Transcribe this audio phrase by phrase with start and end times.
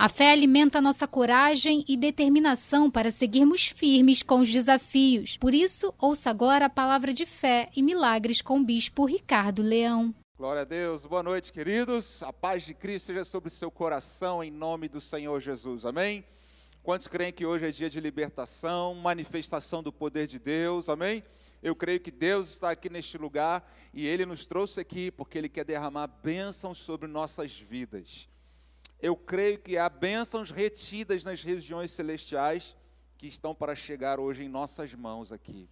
[0.00, 5.36] A fé alimenta nossa coragem e determinação para seguirmos firmes com os desafios.
[5.36, 10.14] Por isso, ouça agora a palavra de fé e milagres com o bispo Ricardo Leão.
[10.38, 11.04] Glória a Deus.
[11.04, 12.22] Boa noite, queridos.
[12.22, 15.84] A paz de Cristo seja sobre o seu coração em nome do Senhor Jesus.
[15.84, 16.24] Amém.
[16.82, 20.88] Quantos creem que hoje é dia de libertação, manifestação do poder de Deus?
[20.88, 21.22] Amém.
[21.62, 25.50] Eu creio que Deus está aqui neste lugar e Ele nos trouxe aqui porque Ele
[25.50, 28.29] quer derramar bênçãos sobre nossas vidas
[29.02, 32.76] eu creio que há bênçãos retidas nas regiões celestiais
[33.16, 35.68] que estão para chegar hoje em nossas mãos aqui.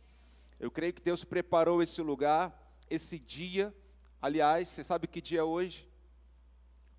[0.59, 3.74] Eu creio que Deus preparou esse lugar, esse dia.
[4.20, 5.88] Aliás, você sabe que dia é hoje?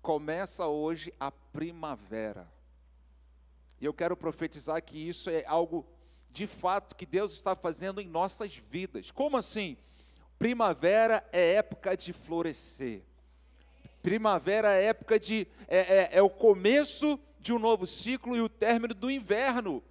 [0.00, 2.50] Começa hoje a primavera.
[3.80, 5.86] E eu quero profetizar que isso é algo
[6.30, 9.10] de fato que Deus está fazendo em nossas vidas.
[9.10, 9.76] Como assim?
[10.38, 13.02] Primavera é época de florescer.
[14.02, 15.46] Primavera é época de.
[15.68, 19.82] É, é, é, o começo de um novo ciclo e o término do inverno.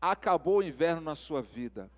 [0.00, 1.90] Acabou o inverno na sua vida.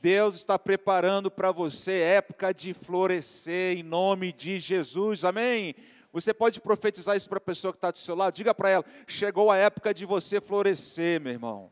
[0.00, 5.24] Deus está preparando para você época de florescer em nome de Jesus.
[5.24, 5.74] Amém?
[6.12, 8.34] Você pode profetizar isso para a pessoa que está do seu lado?
[8.34, 11.70] Diga para ela: chegou a época de você florescer, meu irmão.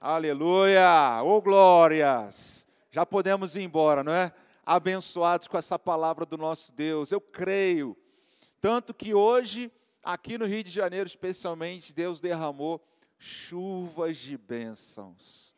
[0.00, 1.22] Aleluia!
[1.22, 2.66] Ô oh, glórias!
[2.90, 4.32] Já podemos ir embora, não é?
[4.70, 7.10] Abençoados com essa palavra do nosso Deus.
[7.10, 7.96] Eu creio.
[8.60, 9.68] Tanto que hoje,
[10.04, 12.80] aqui no Rio de Janeiro, especialmente, Deus derramou
[13.18, 15.56] chuvas de bênçãos.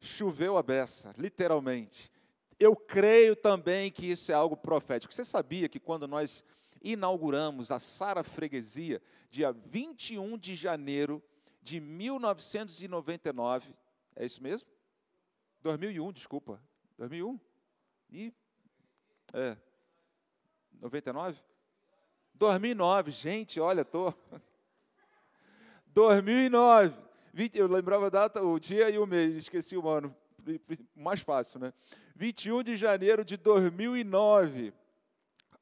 [0.00, 2.10] Choveu a beça, literalmente.
[2.58, 5.12] Eu creio também que isso é algo profético.
[5.12, 6.42] Você sabia que quando nós
[6.82, 11.22] inauguramos a Sara Freguesia, dia 21 de janeiro
[11.60, 13.74] de 1999,
[14.16, 14.66] é isso mesmo?
[15.60, 16.58] 2001, desculpa.
[16.96, 17.38] 2001?
[18.10, 18.32] E.
[19.32, 19.56] É.
[20.80, 21.38] 99?
[22.34, 24.12] 2009, gente, olha, tô.
[25.88, 26.94] 2009.
[27.32, 30.14] 20, eu lembrava a data, o dia e o mês, esqueci o ano.
[30.94, 31.72] Mais fácil, né?
[32.16, 34.72] 21 de janeiro de 2009.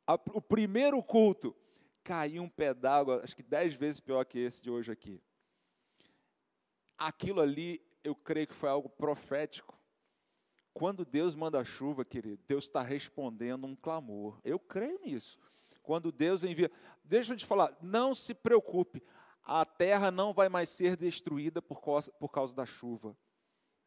[0.06, 1.54] A, o primeiro culto.
[2.04, 5.20] Caiu um pé d'água, acho que dez vezes pior que esse de hoje aqui.
[6.96, 9.75] Aquilo ali, eu creio que foi algo profético.
[10.76, 14.38] Quando Deus manda chuva, querido, Deus está respondendo um clamor.
[14.44, 15.38] Eu creio nisso.
[15.82, 16.70] Quando Deus envia.
[17.02, 19.02] Deixa eu te falar, não se preocupe,
[19.42, 23.16] a terra não vai mais ser destruída por causa, por causa da chuva.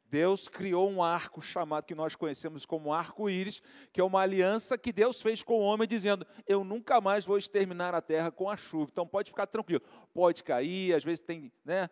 [0.03, 3.61] Deus criou um arco chamado que nós conhecemos como arco-íris,
[3.93, 7.37] que é uma aliança que Deus fez com o homem, dizendo: Eu nunca mais vou
[7.37, 8.89] exterminar a terra com a chuva.
[8.91, 9.83] Então pode ficar tranquilo.
[10.11, 11.87] Pode cair, às vezes tem né,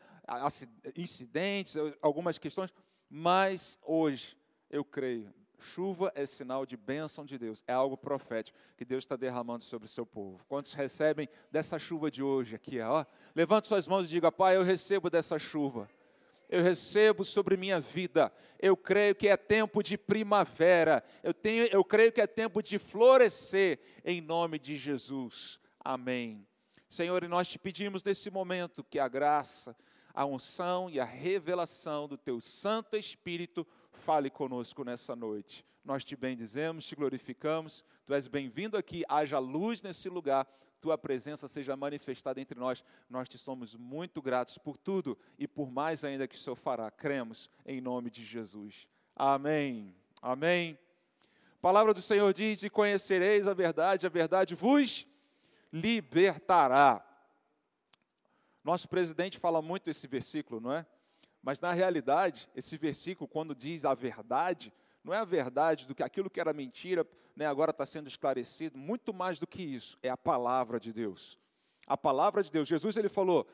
[0.95, 2.73] incidentes, algumas questões,
[3.07, 4.35] mas hoje
[4.69, 5.33] eu creio.
[5.59, 9.87] Chuva é sinal de bênção de Deus, é algo profético que Deus está derramando sobre
[9.87, 10.39] o seu povo.
[10.47, 12.79] Quantos recebem dessa chuva de hoje aqui?
[12.79, 13.03] Ó,
[13.35, 15.89] levante suas mãos e diga: Pai, eu recebo dessa chuva.
[16.49, 18.31] Eu recebo sobre minha vida.
[18.59, 21.03] Eu creio que é tempo de primavera.
[21.21, 25.59] Eu, tenho, eu creio que é tempo de florescer em nome de Jesus.
[25.83, 26.47] Amém.
[26.89, 29.75] Senhor, e nós te pedimos nesse momento que a graça,
[30.17, 35.63] a unção e a revelação do teu Santo Espírito fale conosco nessa noite.
[35.85, 40.47] Nós te bendizemos, te glorificamos, tu és bem-vindo aqui, haja luz nesse lugar,
[40.79, 42.83] tua presença seja manifestada entre nós.
[43.07, 46.89] Nós te somos muito gratos por tudo e por mais ainda que o Senhor fará.
[46.89, 48.89] Cremos em nome de Jesus.
[49.15, 49.95] Amém.
[50.19, 50.79] Amém.
[51.53, 55.05] A palavra do Senhor diz: E conhecereis a verdade, a verdade vos
[55.71, 57.06] libertará.
[58.67, 60.85] Nosso presidente fala muito esse versículo, não é?
[61.41, 64.73] Mas na realidade, esse versículo, quando diz a verdade,
[65.05, 68.77] não é a verdade do que aquilo que era mentira, né, agora está sendo esclarecido,
[68.77, 71.39] muito mais do que isso, é a palavra de Deus.
[71.87, 72.67] A palavra de Deus.
[72.67, 73.47] Jesus ele falou: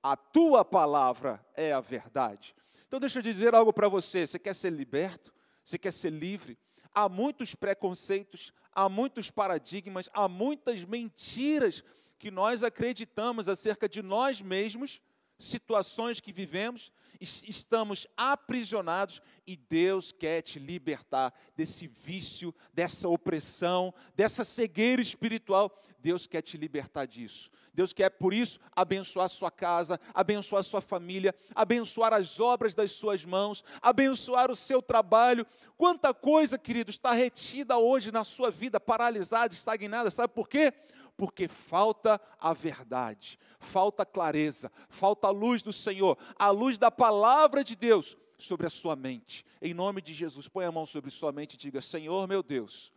[0.00, 2.54] "A tua palavra é a verdade".
[2.86, 5.34] Então deixa eu dizer algo para você, você quer ser liberto?
[5.64, 6.56] Você quer ser livre?
[6.94, 11.82] Há muitos preconceitos, há muitos paradigmas, há muitas mentiras
[12.20, 15.00] que nós acreditamos acerca de nós mesmos,
[15.38, 24.44] situações que vivemos, estamos aprisionados e Deus quer te libertar desse vício, dessa opressão, dessa
[24.44, 25.82] cegueira espiritual.
[25.98, 27.50] Deus quer te libertar disso.
[27.72, 33.24] Deus quer, por isso, abençoar sua casa, abençoar sua família, abençoar as obras das suas
[33.24, 35.46] mãos, abençoar o seu trabalho.
[35.76, 40.10] Quanta coisa, querido, está retida hoje na sua vida, paralisada, estagnada.
[40.10, 40.72] Sabe por quê?
[41.20, 47.62] Porque falta a verdade, falta clareza, falta a luz do Senhor, a luz da palavra
[47.62, 49.44] de Deus sobre a sua mente.
[49.60, 52.90] Em nome de Jesus, põe a mão sobre sua mente e diga: Senhor meu Deus,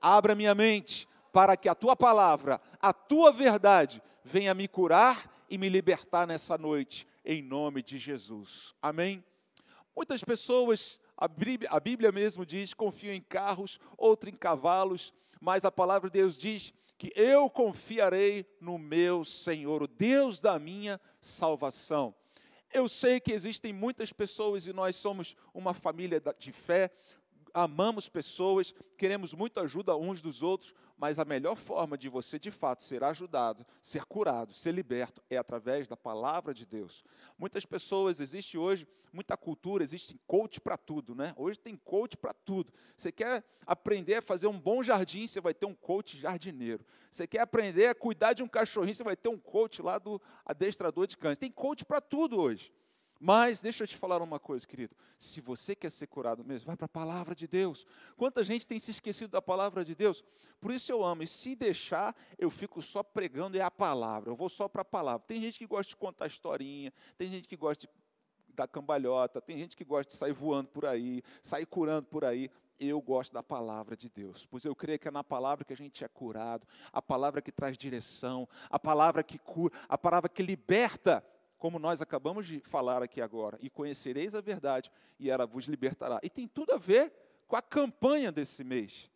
[0.00, 5.56] abra minha mente para que a tua palavra, a tua verdade, venha me curar e
[5.56, 8.74] me libertar nessa noite, em nome de Jesus.
[8.82, 9.24] Amém?
[9.94, 15.64] Muitas pessoas, a Bíblia, a Bíblia mesmo diz, confiam em carros, outro em cavalos, mas
[15.64, 21.00] a palavra de Deus diz que eu confiarei no meu Senhor, o Deus da minha
[21.20, 22.14] salvação.
[22.72, 26.92] Eu sei que existem muitas pessoas e nós somos uma família de fé,
[27.52, 30.72] amamos pessoas, queremos muito ajuda uns dos outros,
[31.02, 35.36] mas a melhor forma de você de fato ser ajudado, ser curado, ser liberto é
[35.36, 37.02] através da palavra de Deus.
[37.36, 41.34] Muitas pessoas, existe hoje muita cultura, existe coach para tudo, né?
[41.36, 42.72] Hoje tem coach para tudo.
[42.96, 46.86] Você quer aprender a fazer um bom jardim, você vai ter um coach jardineiro.
[47.10, 50.22] Você quer aprender a cuidar de um cachorrinho, você vai ter um coach lá do
[50.44, 51.36] adestrador de cães.
[51.36, 52.72] Tem coach para tudo hoje.
[53.24, 54.96] Mas deixa eu te falar uma coisa, querido.
[55.16, 57.86] Se você quer ser curado mesmo, vai para a palavra de Deus.
[58.16, 60.24] Quanta gente tem se esquecido da palavra de Deus?
[60.60, 61.22] Por isso eu amo.
[61.22, 64.28] E se deixar, eu fico só pregando é a palavra.
[64.28, 65.24] Eu vou só para a palavra.
[65.24, 67.92] Tem gente que gosta de contar historinha, tem gente que gosta de
[68.56, 72.50] dar cambalhota, tem gente que gosta de sair voando por aí, sair curando por aí
[72.80, 75.76] eu gosto da palavra de Deus, pois eu creio que é na palavra que a
[75.76, 80.42] gente é curado, a palavra que traz direção, a palavra que cura, a palavra que
[80.42, 81.24] liberta
[81.62, 86.18] como nós acabamos de falar aqui agora, e conhecereis a verdade, e ela vos libertará.
[86.20, 87.12] E tem tudo a ver
[87.46, 89.08] com a campanha desse mês.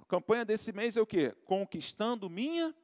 [0.00, 1.32] A campanha desse mês é o quê?
[1.44, 2.74] Conquistando minha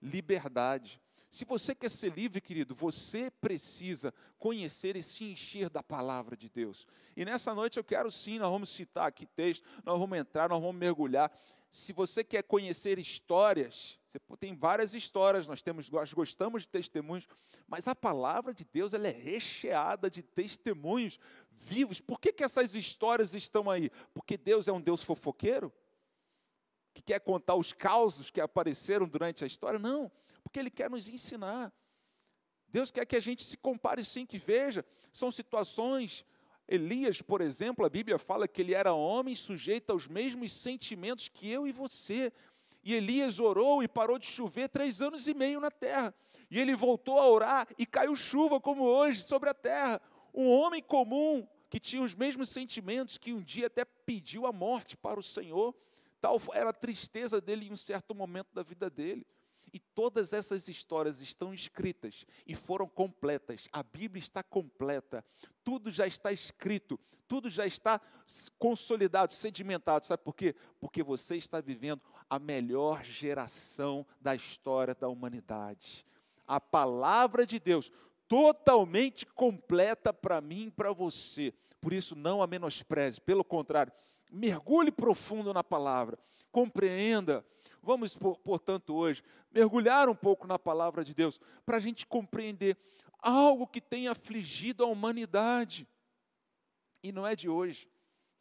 [0.00, 1.02] liberdade.
[1.32, 6.48] Se você quer ser livre, querido, você precisa conhecer e se encher da palavra de
[6.48, 6.86] Deus.
[7.16, 10.60] E nessa noite eu quero sim, nós vamos citar aqui texto, nós vamos entrar, nós
[10.60, 11.28] vamos mergulhar
[11.70, 13.98] se você quer conhecer histórias,
[14.40, 17.28] tem várias histórias, nós temos, nós gostamos de testemunhos,
[17.68, 21.18] mas a palavra de Deus ela é recheada de testemunhos
[21.50, 22.00] vivos.
[22.00, 23.88] Por que, que essas histórias estão aí?
[24.12, 25.72] Porque Deus é um Deus fofoqueiro?
[26.92, 29.78] Que quer contar os causos que apareceram durante a história?
[29.78, 30.10] Não,
[30.42, 31.72] porque Ele quer nos ensinar.
[32.66, 34.84] Deus quer que a gente se compare sim, que veja.
[35.12, 36.24] São situações
[36.70, 41.50] Elias, por exemplo, a Bíblia fala que ele era homem sujeito aos mesmos sentimentos que
[41.50, 42.32] eu e você.
[42.84, 46.14] E Elias orou e parou de chover três anos e meio na terra.
[46.48, 50.00] E ele voltou a orar e caiu chuva como hoje sobre a terra.
[50.32, 54.96] Um homem comum que tinha os mesmos sentimentos, que um dia até pediu a morte
[54.96, 55.74] para o Senhor.
[56.20, 59.26] Tal era a tristeza dele em um certo momento da vida dele.
[59.72, 63.68] E todas essas histórias estão escritas e foram completas.
[63.72, 65.24] A Bíblia está completa.
[65.62, 68.00] Tudo já está escrito, tudo já está
[68.58, 70.06] consolidado, sedimentado.
[70.06, 70.54] Sabe por quê?
[70.80, 76.04] Porque você está vivendo a melhor geração da história da humanidade.
[76.46, 77.92] A palavra de Deus,
[78.26, 81.52] totalmente completa para mim e para você.
[81.80, 83.92] Por isso, não a menospreze, pelo contrário,
[84.30, 86.18] mergulhe profundo na palavra,
[86.52, 87.44] compreenda
[87.82, 92.76] Vamos, portanto, hoje, mergulhar um pouco na palavra de Deus, para a gente compreender
[93.18, 95.88] algo que tem afligido a humanidade.
[97.02, 97.90] E não é de hoje,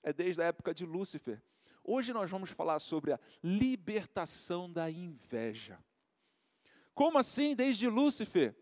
[0.03, 1.41] é desde a época de Lúcifer.
[1.83, 5.79] Hoje nós vamos falar sobre a libertação da inveja.
[6.93, 8.55] Como assim, desde Lúcifer?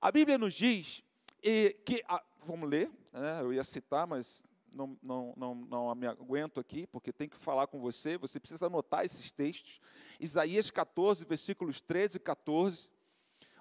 [0.00, 1.04] A Bíblia nos diz
[1.42, 2.02] que.
[2.42, 4.42] vamos ler, né, eu ia citar, mas
[4.74, 8.66] não, não, não, não me aguento aqui, porque tem que falar com você, você precisa
[8.66, 9.80] anotar esses textos.
[10.18, 12.90] Isaías 14, versículos 13 e 14.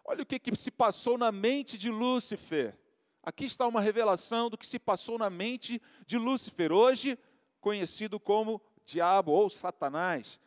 [0.03, 2.77] Olha o que, que se passou na mente de Lúcifer.
[3.21, 7.17] Aqui está uma revelação do que se passou na mente de Lúcifer, hoje
[7.61, 10.39] conhecido como diabo ou Satanás.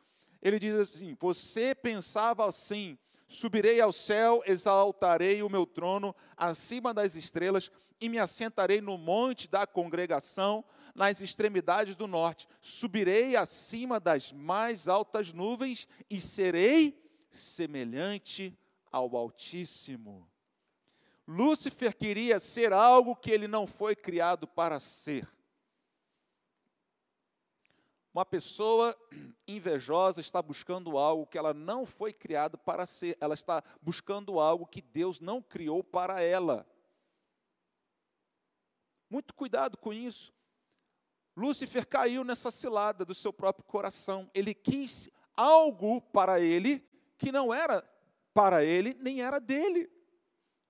[0.43, 7.15] Ele diz assim: Você pensava assim, subirei ao céu, exaltarei o meu trono acima das
[7.15, 10.65] estrelas e me assentarei no monte da congregação,
[10.95, 12.49] nas extremidades do norte.
[12.61, 18.57] Subirei acima das mais altas nuvens e serei semelhante
[18.91, 20.29] ao Altíssimo.
[21.27, 25.29] Lúcifer queria ser algo que ele não foi criado para ser.
[28.17, 28.97] Uma pessoa
[29.47, 34.67] invejosa está buscando algo que ela não foi criada para ser, ela está buscando algo
[34.67, 36.67] que Deus não criou para ela.
[39.11, 40.33] Muito cuidado com isso.
[41.37, 44.31] Lúcifer caiu nessa cilada do seu próprio coração.
[44.33, 47.87] Ele quis algo para ele que não era
[48.33, 49.91] para ele, nem era dele.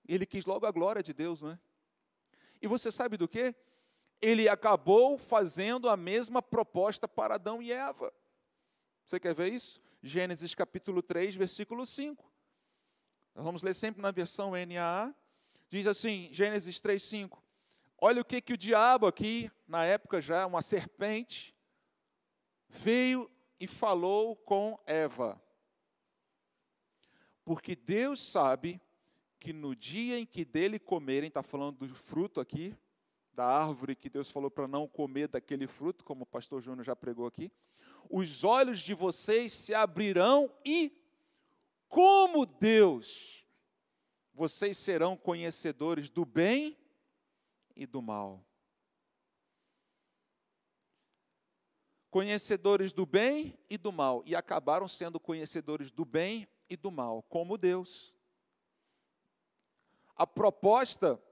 [0.08, 1.60] Ele quis logo a glória de Deus, não é?
[2.60, 3.54] E você sabe do que?
[4.20, 8.12] Ele acabou fazendo a mesma proposta para Adão e Eva.
[9.06, 9.80] Você quer ver isso?
[10.02, 12.32] Gênesis capítulo 3, versículo 5.
[13.34, 15.14] Nós vamos ler sempre na versão NAA.
[15.68, 17.42] Diz assim, Gênesis 3, 5.
[17.98, 21.54] Olha o que, que o diabo aqui, na época já, uma serpente,
[22.68, 25.40] veio e falou com Eva.
[27.44, 28.80] Porque Deus sabe
[29.38, 32.76] que no dia em que dele comerem, está falando do fruto aqui,
[33.36, 36.96] da árvore que Deus falou para não comer daquele fruto, como o pastor Júnior já
[36.96, 37.52] pregou aqui,
[38.08, 40.90] os olhos de vocês se abrirão e,
[41.86, 43.46] como Deus,
[44.32, 46.78] vocês serão conhecedores do bem
[47.76, 48.42] e do mal.
[52.08, 57.22] Conhecedores do bem e do mal, e acabaram sendo conhecedores do bem e do mal,
[57.24, 58.14] como Deus.
[60.16, 61.22] A proposta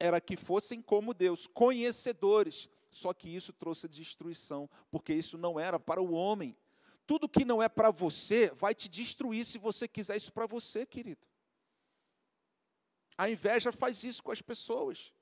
[0.00, 2.68] era que fossem como Deus, conhecedores.
[2.90, 6.56] Só que isso trouxe destruição, porque isso não era para o homem.
[7.06, 10.84] Tudo que não é para você vai te destruir se você quiser isso para você,
[10.84, 11.24] querido.
[13.16, 15.12] A inveja faz isso com as pessoas.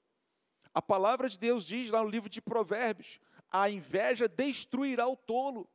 [0.72, 3.18] A palavra de Deus diz lá no livro de Provérbios:
[3.50, 5.68] a inveja destruirá o tolo.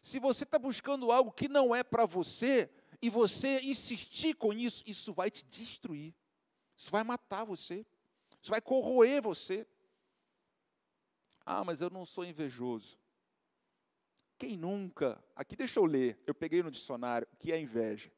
[0.00, 4.82] Se você está buscando algo que não é para você, e você insistir com isso,
[4.86, 6.14] isso vai te destruir.
[6.76, 7.86] Isso vai matar você.
[8.42, 9.66] Isso vai corroer você.
[11.44, 12.98] Ah, mas eu não sou invejoso.
[14.36, 15.22] Quem nunca?
[15.34, 16.22] Aqui deixa eu ler.
[16.26, 18.12] Eu peguei no dicionário o que é inveja.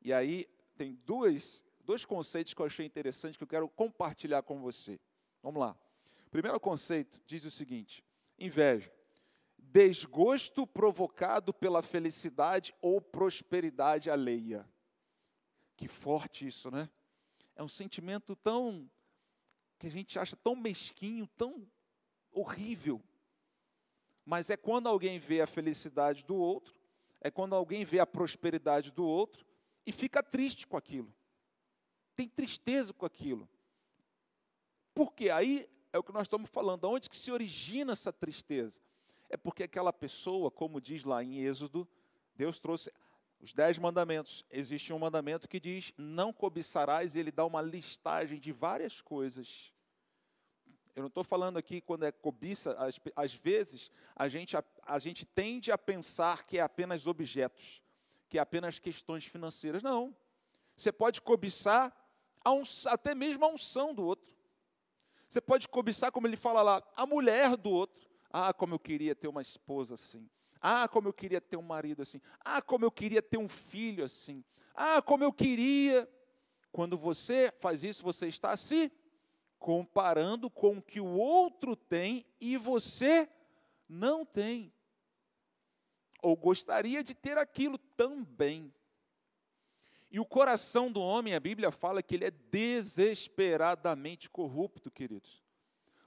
[0.00, 4.60] E aí tem duas, dois conceitos que eu achei interessantes que eu quero compartilhar com
[4.60, 5.00] você.
[5.42, 5.76] Vamos lá.
[6.30, 8.04] Primeiro conceito diz o seguinte:
[8.38, 8.92] inveja
[9.72, 14.68] desgosto provocado pela felicidade ou prosperidade alheia.
[15.76, 16.90] Que forte isso, né?
[17.54, 18.90] É um sentimento tão
[19.80, 21.66] que a gente acha tão mesquinho, tão
[22.30, 23.02] horrível.
[24.26, 26.74] Mas é quando alguém vê a felicidade do outro,
[27.18, 29.46] é quando alguém vê a prosperidade do outro
[29.86, 31.10] e fica triste com aquilo.
[32.14, 33.48] Tem tristeza com aquilo.
[34.92, 38.82] Porque aí é o que nós estamos falando, onde que se origina essa tristeza?
[39.30, 41.88] É porque aquela pessoa, como diz lá em Êxodo,
[42.34, 42.92] Deus trouxe
[43.40, 44.44] os dez mandamentos.
[44.50, 49.72] Existe um mandamento que diz: não cobiçarás, e ele dá uma listagem de várias coisas.
[50.94, 54.98] Eu não estou falando aqui quando é cobiça, às, às vezes a gente, a, a
[54.98, 57.80] gente tende a pensar que é apenas objetos,
[58.28, 59.82] que é apenas questões financeiras.
[59.82, 60.14] Não.
[60.76, 61.94] Você pode cobiçar
[62.46, 64.36] un, até mesmo a unção do outro.
[65.28, 68.10] Você pode cobiçar, como ele fala lá, a mulher do outro.
[68.32, 70.28] Ah, como eu queria ter uma esposa assim.
[70.60, 72.20] Ah, como eu queria ter um marido assim.
[72.40, 74.44] Ah, como eu queria ter um filho assim.
[74.74, 76.08] Ah, como eu queria.
[76.70, 78.92] Quando você faz isso, você está se
[79.58, 83.28] comparando com o que o outro tem e você
[83.88, 84.72] não tem.
[86.22, 88.72] Ou gostaria de ter aquilo também.
[90.10, 95.42] E o coração do homem, a Bíblia fala que ele é desesperadamente corrupto, queridos.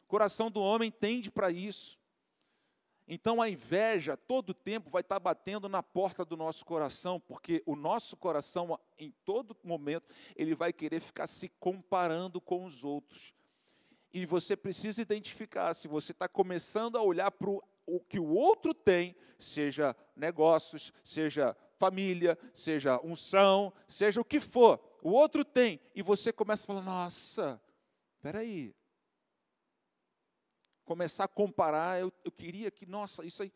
[0.03, 1.97] O coração do homem tende para isso.
[3.07, 7.75] Então a inveja todo tempo vai estar batendo na porta do nosso coração, porque o
[7.75, 13.33] nosso coração, em todo momento, ele vai querer ficar se comparando com os outros.
[14.13, 18.73] E você precisa identificar se você está começando a olhar para o que o outro
[18.73, 26.01] tem, seja negócios, seja família, seja unção, seja o que for, o outro tem, e
[26.01, 27.61] você começa a falar: nossa,
[28.15, 28.73] espera aí,
[30.85, 33.51] começar a comparar, eu, eu queria que, nossa, isso aí,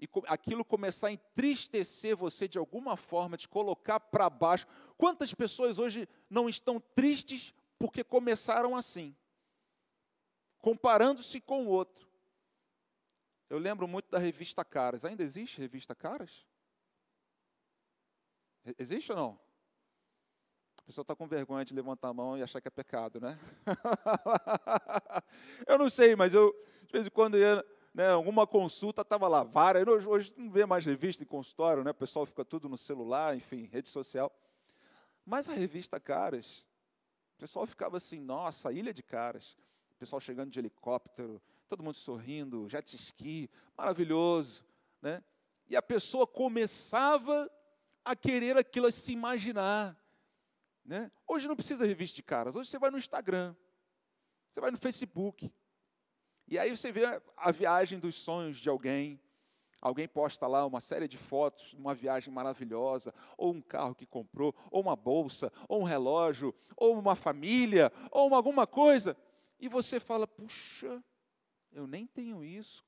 [0.00, 4.66] e aquilo começar a entristecer você de alguma forma, te colocar para baixo.
[4.96, 9.16] Quantas pessoas hoje não estão tristes porque começaram assim,
[10.58, 12.06] comparando-se com o outro?
[13.50, 15.04] Eu lembro muito da revista Caras.
[15.04, 16.46] Ainda existe revista Caras?
[18.78, 19.47] Existe ou não?
[20.88, 23.38] Pessoa está com vergonha de levantar a mão e achar que é pecado, né?
[25.68, 26.50] eu não sei, mas eu,
[26.86, 30.06] de vez em quando, ia, né, alguma consulta estava lá, várias.
[30.06, 31.90] Hoje não vê mais revista em consultório, né?
[31.90, 34.34] O pessoal fica tudo no celular, enfim, rede social.
[35.26, 36.70] Mas a revista Caras,
[37.36, 39.58] o pessoal ficava assim, nossa, ilha de caras.
[39.90, 44.64] O pessoal chegando de helicóptero, todo mundo sorrindo, jet ski, maravilhoso,
[45.02, 45.22] né?
[45.68, 47.50] E a pessoa começava
[48.02, 49.94] a querer aquilo, a se imaginar.
[50.88, 51.12] Né?
[51.26, 53.54] Hoje não precisa revista de caras, hoje você vai no Instagram,
[54.48, 55.52] você vai no Facebook,
[56.46, 57.02] e aí você vê
[57.36, 59.20] a viagem dos sonhos de alguém,
[59.82, 64.06] alguém posta lá uma série de fotos de uma viagem maravilhosa, ou um carro que
[64.06, 69.14] comprou, ou uma bolsa, ou um relógio, ou uma família, ou uma, alguma coisa,
[69.60, 71.04] e você fala: puxa,
[71.70, 72.82] eu nem tenho isso,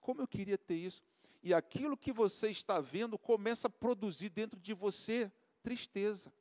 [0.00, 1.02] como eu queria ter isso.
[1.42, 5.30] E aquilo que você está vendo começa a produzir dentro de você
[5.62, 6.32] tristeza.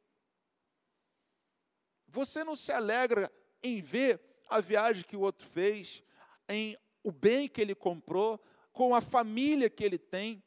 [2.11, 6.03] Você não se alegra em ver a viagem que o outro fez,
[6.47, 8.39] em o bem que ele comprou,
[8.73, 10.43] com a família que ele tem.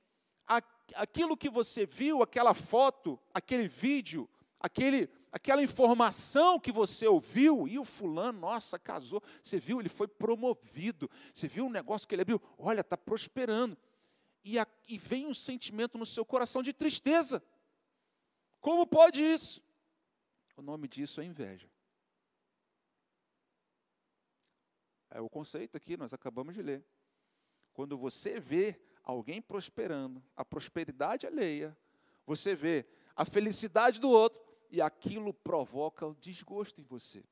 [0.94, 4.28] aquilo que você viu, aquela foto, aquele vídeo,
[4.60, 10.08] aquele, aquela informação que você ouviu, e o fulano, nossa, casou, você viu, ele foi
[10.08, 13.78] promovido, você viu o negócio que ele abriu, olha, está prosperando.
[14.44, 17.42] E, a, e vem um sentimento no seu coração de tristeza.
[18.60, 19.62] Como pode isso?
[20.62, 21.68] O nome disso é inveja.
[25.10, 26.86] É o conceito aqui, nós acabamos de ler.
[27.72, 31.76] Quando você vê alguém prosperando, a prosperidade alheia,
[32.24, 34.40] você vê a felicidade do outro
[34.70, 37.24] e aquilo provoca o desgosto em você.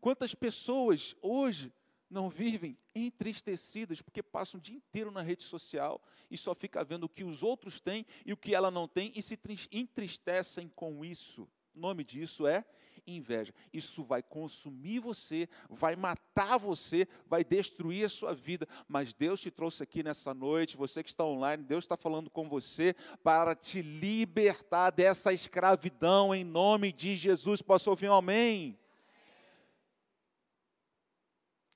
[0.00, 1.72] Quantas pessoas hoje
[2.10, 7.04] não vivem entristecidas porque passam o dia inteiro na rede social e só fica vendo
[7.04, 9.38] o que os outros têm e o que ela não tem e se
[9.70, 11.48] entristecem com isso.
[11.76, 12.64] O nome disso é
[13.06, 13.54] inveja.
[13.70, 18.66] Isso vai consumir você, vai matar você, vai destruir a sua vida.
[18.88, 22.48] Mas Deus te trouxe aqui nessa noite, você que está online, Deus está falando com
[22.48, 27.60] você para te libertar dessa escravidão em nome de Jesus.
[27.60, 28.78] Posso ouvir um amém?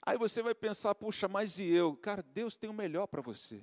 [0.03, 1.95] Aí você vai pensar, puxa, mas e eu?
[1.95, 3.63] Cara, Deus tem o melhor para você.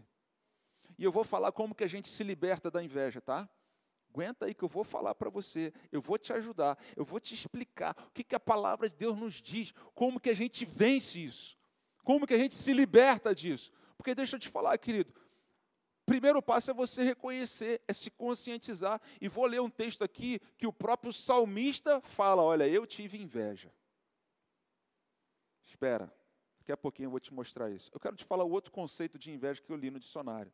[1.00, 3.50] E eu vou falar como que a gente se liberta da inveja, tá?
[4.18, 7.36] Aguenta aí que eu vou falar para você, eu vou te ajudar, eu vou te
[7.36, 11.24] explicar o que, que a palavra de Deus nos diz, como que a gente vence
[11.24, 11.56] isso,
[12.04, 13.72] como que a gente se liberta disso.
[13.96, 15.14] Porque deixa eu te falar, querido,
[16.04, 19.00] primeiro passo é você reconhecer, é se conscientizar.
[19.22, 23.72] E vou ler um texto aqui que o próprio salmista fala: olha, eu tive inveja.
[25.64, 26.12] Espera,
[26.58, 27.92] daqui a pouquinho eu vou te mostrar isso.
[27.94, 30.52] Eu quero te falar o outro conceito de inveja que eu li no dicionário.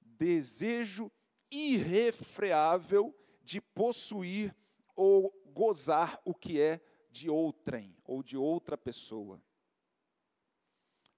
[0.00, 1.12] Desejo
[1.52, 4.56] irrefreável de possuir
[4.96, 6.80] ou gozar o que é
[7.10, 9.40] de outrem ou de outra pessoa.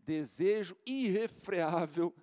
[0.00, 2.14] Desejo irrefreável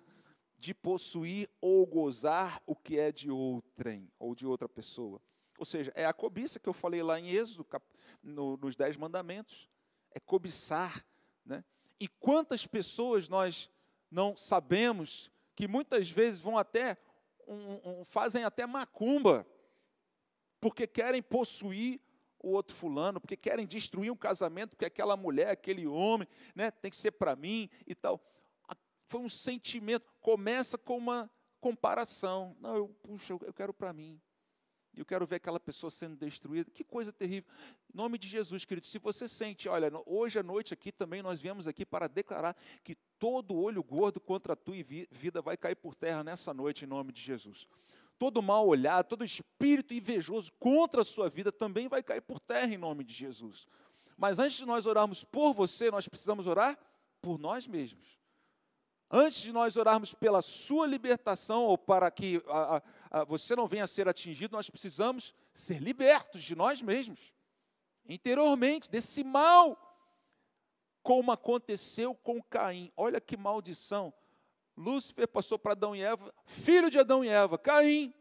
[0.58, 5.20] de possuir ou gozar o que é de outrem ou de outra pessoa.
[5.58, 7.66] Ou seja, é a cobiça que eu falei lá em Êxodo,
[8.22, 9.68] no, nos Dez Mandamentos.
[10.12, 11.04] É cobiçar.
[11.44, 11.64] Né?
[11.98, 13.70] E quantas pessoas nós
[14.10, 16.96] não sabemos que muitas vezes vão até
[17.46, 19.46] um, um, fazem até macumba,
[20.60, 22.00] porque querem possuir
[22.38, 26.90] o outro fulano, porque querem destruir um casamento, porque aquela mulher, aquele homem, né, tem
[26.90, 28.20] que ser para mim e tal.
[29.06, 32.56] Foi um sentimento, começa com uma comparação.
[32.60, 34.20] Não, eu, puxa, eu quero para mim.
[34.94, 36.70] Eu quero ver aquela pessoa sendo destruída.
[36.70, 37.50] Que coisa terrível.
[37.92, 41.40] Em nome de Jesus, querido, se você sente, olha, hoje à noite aqui também nós
[41.40, 44.74] viemos aqui para declarar que todo olho gordo contra a tua
[45.10, 47.66] vida vai cair por terra nessa noite, em nome de Jesus.
[48.18, 52.72] Todo mal olhado, todo espírito invejoso contra a sua vida também vai cair por terra,
[52.72, 53.66] em nome de Jesus.
[54.16, 56.78] Mas antes de nós orarmos por você, nós precisamos orar
[57.20, 58.20] por nós mesmos.
[59.10, 62.82] Antes de nós orarmos pela sua libertação ou para que a, a,
[63.26, 67.32] você não venha a ser atingido, nós precisamos ser libertos de nós mesmos,
[68.06, 69.78] interiormente, desse mal,
[71.02, 72.90] como aconteceu com Caim.
[72.96, 74.12] Olha que maldição.
[74.76, 78.14] Lúcifer passou para Adão e Eva, filho de Adão e Eva, Caim.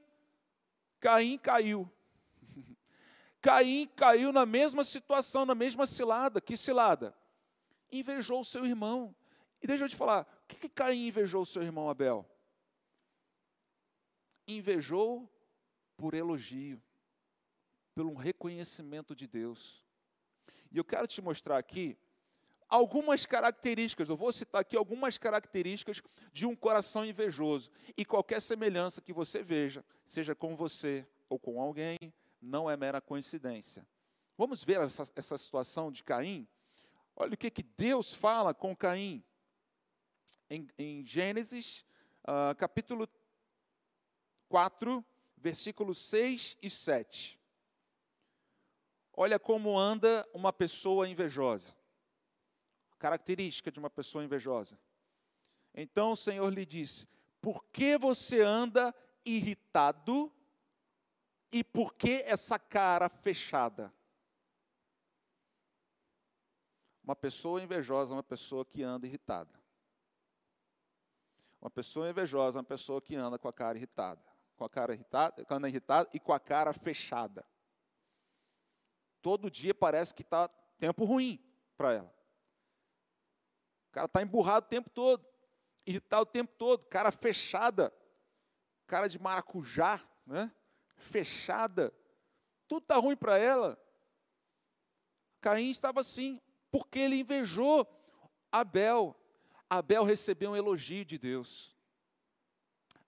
[1.00, 1.90] Caim caiu.
[3.42, 6.42] Caim caiu na mesma situação, na mesma cilada.
[6.42, 7.16] Que cilada?
[7.92, 9.16] Invejou o seu irmão.
[9.62, 12.26] E deixa eu te falar, que, que Caim invejou seu irmão Abel?
[14.58, 15.30] Invejou
[15.96, 16.82] por elogio,
[17.94, 19.86] pelo reconhecimento de Deus.
[20.72, 21.98] E eu quero te mostrar aqui
[22.68, 27.70] algumas características, eu vou citar aqui algumas características de um coração invejoso.
[27.98, 31.98] E qualquer semelhança que você veja, seja com você ou com alguém,
[32.42, 33.86] não é mera coincidência.
[34.38, 36.48] Vamos ver essa, essa situação de Caim?
[37.16, 39.24] Olha o que, que Deus fala com Caim
[40.50, 41.86] em, em Gênesis,
[42.24, 43.08] uh, capítulo
[44.52, 45.04] 4,
[45.38, 47.40] versículos 6 e 7.
[49.14, 51.74] Olha como anda uma pessoa invejosa.
[53.00, 54.78] Característica de uma pessoa invejosa.
[55.74, 57.08] Então o Senhor lhe disse:
[57.40, 58.94] Por que você anda
[59.26, 60.30] irritado
[61.50, 63.94] e por que essa cara fechada?
[67.02, 69.60] Uma pessoa invejosa é uma pessoa que anda irritada.
[71.62, 74.31] Uma pessoa invejosa é uma pessoa que anda com a cara irritada.
[74.62, 77.44] Com a cara irritada, anda irritada e com a cara fechada.
[79.20, 80.48] Todo dia parece que está
[80.78, 81.44] tempo ruim
[81.76, 82.16] para ela.
[83.90, 85.26] O cara está emburrado o tempo todo,
[85.84, 87.92] irritado o tempo todo, cara fechada,
[88.86, 90.52] cara de maracujá, né?
[90.96, 91.92] fechada.
[92.68, 93.84] Tudo está ruim para ela.
[95.42, 97.88] Caim estava assim, porque ele invejou
[98.52, 99.20] Abel.
[99.68, 101.76] Abel recebeu um elogio de Deus.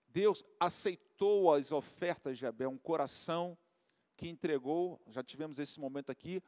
[0.08, 1.04] Deus aceitou
[1.52, 3.56] as ofertas de Abel, um coração
[4.16, 6.42] que entregou, já tivemos esse momento aqui,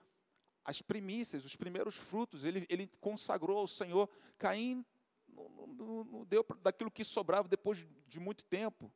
[0.65, 4.09] as primícias, os primeiros frutos, ele, ele consagrou ao Senhor.
[4.37, 4.85] Caim
[5.29, 8.93] não, não, não deu daquilo que sobrava depois de, de muito tempo.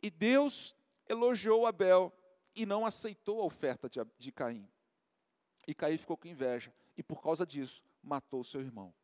[0.00, 0.76] E Deus
[1.08, 2.12] elogiou Abel
[2.54, 4.68] e não aceitou a oferta de, de Caim.
[5.66, 6.72] E Caim ficou com inveja.
[6.96, 8.94] E por causa disso, matou seu irmão.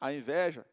[0.00, 0.66] A inveja,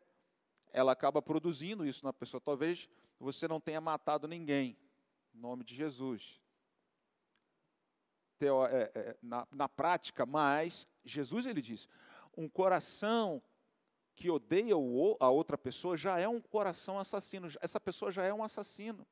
[0.71, 2.41] ela acaba produzindo isso na pessoa.
[2.41, 4.77] Talvez você não tenha matado ninguém,
[5.33, 6.41] em nome de Jesus.
[8.41, 11.87] É, é, na, na prática, mas Jesus ele disse:
[12.35, 13.41] um coração
[14.15, 17.47] que odeia o, a outra pessoa já é um coração assassino.
[17.61, 19.05] Essa pessoa já é um assassino.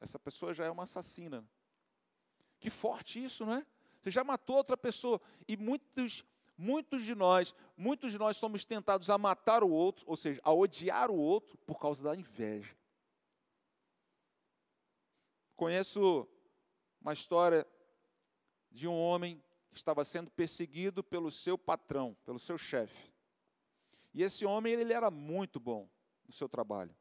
[0.00, 1.44] Essa pessoa já é uma assassina.
[2.60, 3.66] Que forte isso, não é?
[4.00, 5.20] Você já matou outra pessoa.
[5.48, 6.24] E muitos,
[6.56, 10.52] muitos de nós, muitos de nós somos tentados a matar o outro, ou seja, a
[10.52, 12.76] odiar o outro por causa da inveja.
[15.56, 16.28] Conheço
[17.00, 17.66] uma história
[18.70, 23.12] de um homem que estava sendo perseguido pelo seu patrão, pelo seu chefe.
[24.12, 25.88] E esse homem, ele era muito bom
[26.26, 26.94] no seu trabalho.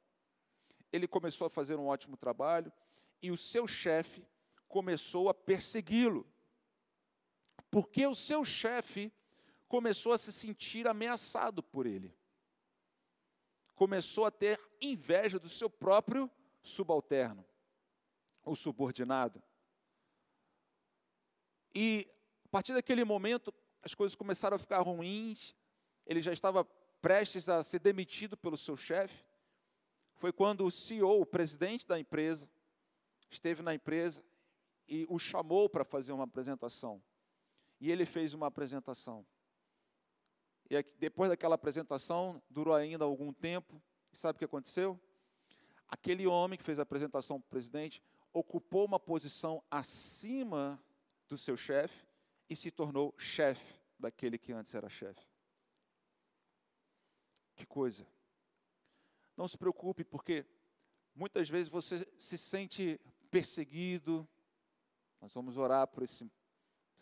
[0.92, 2.72] Ele começou a fazer um ótimo trabalho
[3.22, 4.26] e o seu chefe
[4.68, 6.28] começou a persegui-lo.
[7.72, 9.12] Porque o seu chefe
[9.74, 12.16] começou a se sentir ameaçado por ele.
[13.74, 16.30] Começou a ter inveja do seu próprio
[16.62, 17.44] subalterno,
[18.44, 19.42] ou subordinado.
[21.74, 22.08] E
[22.46, 25.56] a partir daquele momento, as coisas começaram a ficar ruins,
[26.06, 26.64] ele já estava
[27.02, 29.26] prestes a ser demitido pelo seu chefe.
[30.14, 32.48] Foi quando o CEO, o presidente da empresa,
[33.28, 34.24] esteve na empresa
[34.88, 37.02] e o chamou para fazer uma apresentação.
[37.82, 39.26] E ele fez uma apresentação.
[40.70, 43.82] E depois daquela apresentação, durou ainda algum tempo.
[44.12, 45.00] Sabe o que aconteceu?
[45.88, 50.84] Aquele homem que fez a apresentação para o presidente ocupou uma posição acima
[51.28, 52.06] do seu chefe
[52.50, 55.28] e se tornou chefe daquele que antes era chefe.
[57.56, 58.08] Que coisa.
[59.38, 60.46] Não se preocupe, porque
[61.14, 63.00] muitas vezes você se sente
[63.30, 64.28] perseguido.
[65.22, 66.30] Nós vamos orar por esse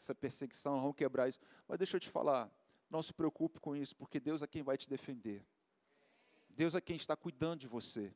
[0.01, 1.39] essa perseguição, vamos quebrar isso.
[1.67, 2.49] Mas deixa eu te falar,
[2.91, 5.45] não se preocupe com isso, porque Deus é quem vai te defender.
[6.49, 8.13] Deus é quem está cuidando de você.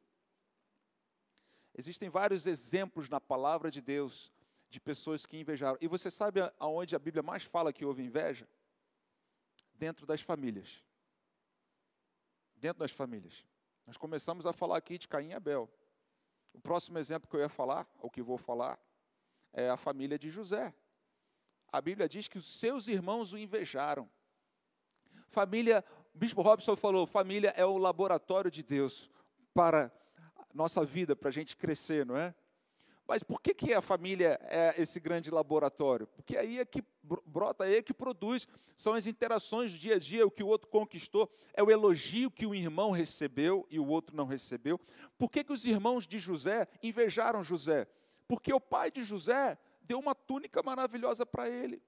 [1.74, 4.32] Existem vários exemplos na palavra de Deus
[4.70, 5.78] de pessoas que invejaram.
[5.82, 8.48] E você sabe aonde a Bíblia mais fala que houve inveja?
[9.74, 10.84] Dentro das famílias.
[12.56, 13.46] Dentro das famílias.
[13.88, 15.70] Nós começamos a falar aqui de Caim e Abel.
[16.54, 18.80] O próximo exemplo que eu ia falar, ou que vou falar,
[19.54, 20.74] é a família de José
[21.76, 24.10] a Bíblia diz que os seus irmãos o invejaram.
[25.28, 25.84] Família,
[26.14, 29.10] o Bispo Robson falou, família é o laboratório de Deus
[29.54, 29.92] para
[30.38, 32.34] a nossa vida, para a gente crescer, não é?
[33.08, 36.08] Mas por que, que a família é esse grande laboratório?
[36.08, 40.00] Porque aí é que brota, aí é que produz, são as interações do dia a
[40.00, 43.86] dia, o que o outro conquistou, é o elogio que um irmão recebeu e o
[43.86, 44.80] outro não recebeu.
[45.18, 47.88] Por que, que os irmãos de José invejaram José?
[48.28, 51.82] Porque o pai de José deu uma túnica maravilhosa para ele.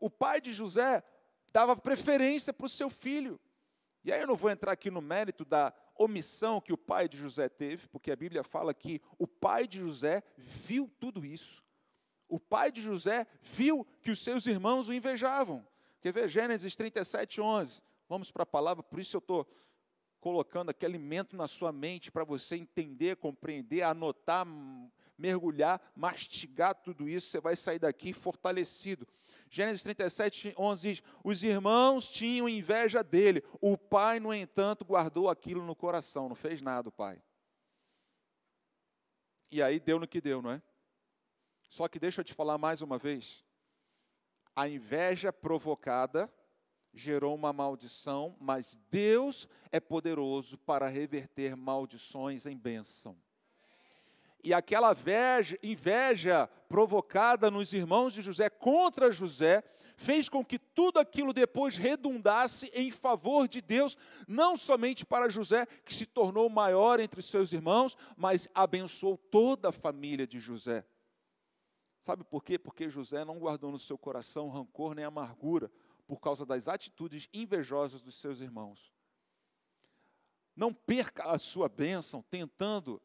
[0.00, 1.04] O pai de José
[1.52, 3.40] dava preferência para o seu filho.
[4.04, 7.18] E aí eu não vou entrar aqui no mérito da omissão que o pai de
[7.18, 11.62] José teve, porque a Bíblia fala que o pai de José viu tudo isso.
[12.28, 15.66] O pai de José viu que os seus irmãos o invejavam.
[16.00, 16.28] Quer ver?
[16.28, 17.82] Gênesis 37, 11.
[18.08, 19.46] Vamos para a palavra, por isso eu estou
[20.20, 24.46] colocando aquele alimento na sua mente para você entender, compreender, anotar,
[25.16, 29.06] mergulhar, mastigar tudo isso, você vai sair daqui fortalecido.
[29.50, 35.64] Gênesis 37, 11 diz: Os irmãos tinham inveja dele, o pai, no entanto, guardou aquilo
[35.64, 37.22] no coração, não fez nada o pai.
[39.50, 40.62] E aí deu no que deu, não é?
[41.70, 43.44] Só que deixa eu te falar mais uma vez.
[44.54, 46.32] A inveja provocada
[46.92, 53.16] gerou uma maldição, mas Deus é poderoso para reverter maldições em bênção
[54.42, 54.94] e aquela
[55.62, 59.62] inveja, provocada nos irmãos de José contra José
[59.98, 63.98] fez com que tudo aquilo depois redundasse em favor de Deus,
[64.28, 69.72] não somente para José, que se tornou maior entre seus irmãos, mas abençoou toda a
[69.72, 70.86] família de José.
[72.00, 72.56] Sabe por quê?
[72.56, 75.68] Porque José não guardou no seu coração rancor nem amargura
[76.06, 78.92] por causa das atitudes invejosas dos seus irmãos.
[80.54, 83.02] Não perca a sua bênção tentando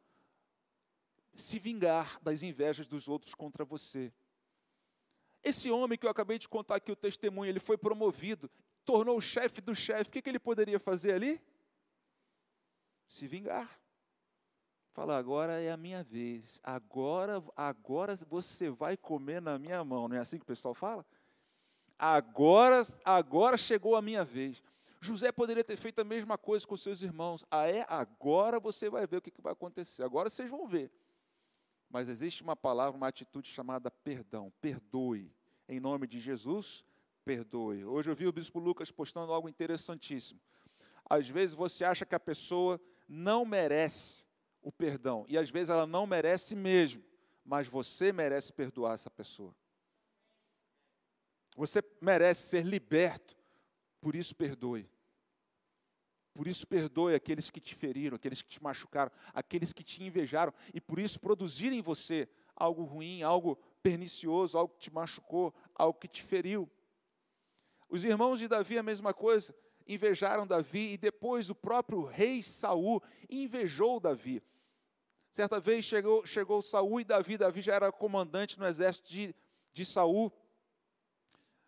[1.35, 4.13] se vingar das invejas dos outros contra você.
[5.43, 8.49] Esse homem que eu acabei de contar aqui o testemunho, ele foi promovido,
[8.85, 10.09] tornou o chefe do chefe.
[10.09, 11.41] O que, que ele poderia fazer ali?
[13.07, 13.69] Se vingar.
[14.93, 16.61] Fala, agora é a minha vez.
[16.63, 20.07] Agora, agora você vai comer na minha mão.
[20.07, 21.05] Não é assim que o pessoal fala?
[21.97, 24.61] Agora, agora chegou a minha vez.
[25.01, 27.45] José poderia ter feito a mesma coisa com seus irmãos.
[27.51, 27.85] Ah, é?
[27.89, 30.03] Agora você vai ver o que vai acontecer.
[30.03, 30.89] Agora vocês vão ver.
[31.93, 34.51] Mas existe uma palavra, uma atitude chamada perdão.
[34.59, 35.31] Perdoe.
[35.69, 36.83] Em nome de Jesus,
[37.23, 37.85] perdoe.
[37.85, 40.41] Hoje eu vi o bispo Lucas postando algo interessantíssimo.
[41.07, 44.25] Às vezes você acha que a pessoa não merece
[44.59, 45.23] o perdão.
[45.29, 47.03] E às vezes ela não merece mesmo,
[47.45, 49.55] mas você merece perdoar essa pessoa.
[51.55, 53.37] Você merece ser liberto,
[54.01, 54.89] por isso perdoe.
[56.33, 60.53] Por isso perdoe aqueles que te feriram, aqueles que te machucaram, aqueles que te invejaram
[60.73, 65.99] e por isso produzirem em você algo ruim, algo pernicioso, algo que te machucou, algo
[65.99, 66.69] que te feriu.
[67.87, 69.53] Os irmãos de Davi a mesma coisa,
[69.87, 74.41] invejaram Davi e depois o próprio rei Saul invejou Davi.
[75.29, 79.35] Certa vez chegou, chegou Saul e Davi, Davi já era comandante no exército de,
[79.71, 80.31] de Saul.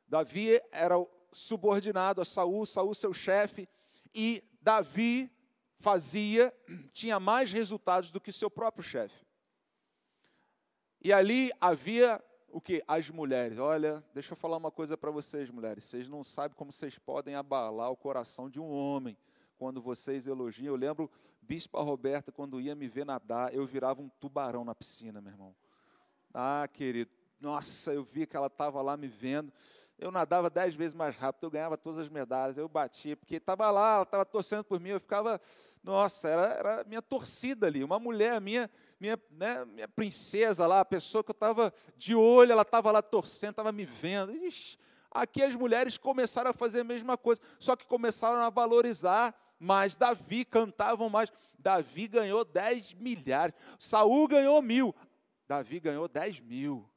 [0.08, 0.96] Davi era
[1.32, 3.68] subordinado a Saul, Saul seu chefe,
[4.14, 5.32] e Davi
[5.78, 6.52] fazia,
[6.92, 9.24] tinha mais resultados do que seu próprio chefe.
[11.04, 12.84] E ali havia o que?
[12.88, 13.60] As mulheres.
[13.60, 15.84] Olha, deixa eu falar uma coisa para vocês, mulheres.
[15.84, 19.16] Vocês não sabem como vocês podem abalar o coração de um homem
[19.56, 20.74] quando vocês elogiam.
[20.74, 25.22] Eu lembro, Bispa Roberta, quando ia me ver nadar, eu virava um tubarão na piscina,
[25.22, 25.56] meu irmão.
[26.34, 29.54] Ah, querido, nossa, eu vi que ela estava lá me vendo.
[29.98, 33.72] Eu nadava dez vezes mais rápido, eu ganhava todas as medalhas, eu batia, porque estava
[33.72, 35.40] lá, ela estava torcendo por mim, eu ficava,
[35.82, 40.86] nossa, era, era minha torcida ali, uma mulher, minha, minha, né, minha princesa lá, a
[40.86, 44.34] pessoa que eu estava de olho, ela estava lá torcendo, estava me vendo.
[44.34, 44.78] Ixi,
[45.10, 49.96] aqui as mulheres começaram a fazer a mesma coisa, só que começaram a valorizar mais
[49.96, 51.32] Davi, cantavam mais.
[51.58, 54.94] Davi ganhou 10 milhares, Saul ganhou mil,
[55.48, 56.88] Davi ganhou 10 mil.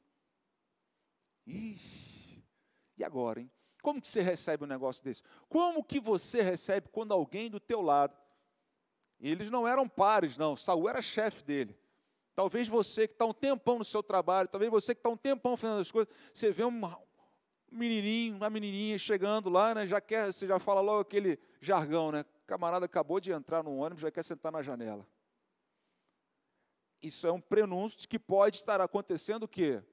[1.47, 2.08] Ixi,
[2.99, 3.51] e agora, hein?
[3.81, 5.23] Como que você recebe um negócio desse?
[5.47, 8.15] Como que você recebe quando alguém do teu lado,
[9.19, 11.77] eles não eram pares, não, Saul era chefe dele.
[12.35, 15.57] Talvez você que está um tempão no seu trabalho, talvez você que está um tempão
[15.57, 16.81] fazendo as coisas, você vê um
[17.71, 22.23] menininho, uma menininha chegando lá, né, já quer, você já fala logo aquele jargão, né?
[22.49, 25.07] camarada acabou de entrar no ônibus, já quer sentar na janela.
[27.01, 29.83] Isso é um prenúncio de que pode estar acontecendo o quê?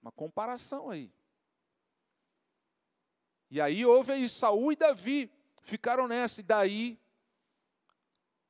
[0.00, 1.12] Uma comparação aí.
[3.52, 6.98] E aí houve aí Saul e Davi, ficaram nessa, e daí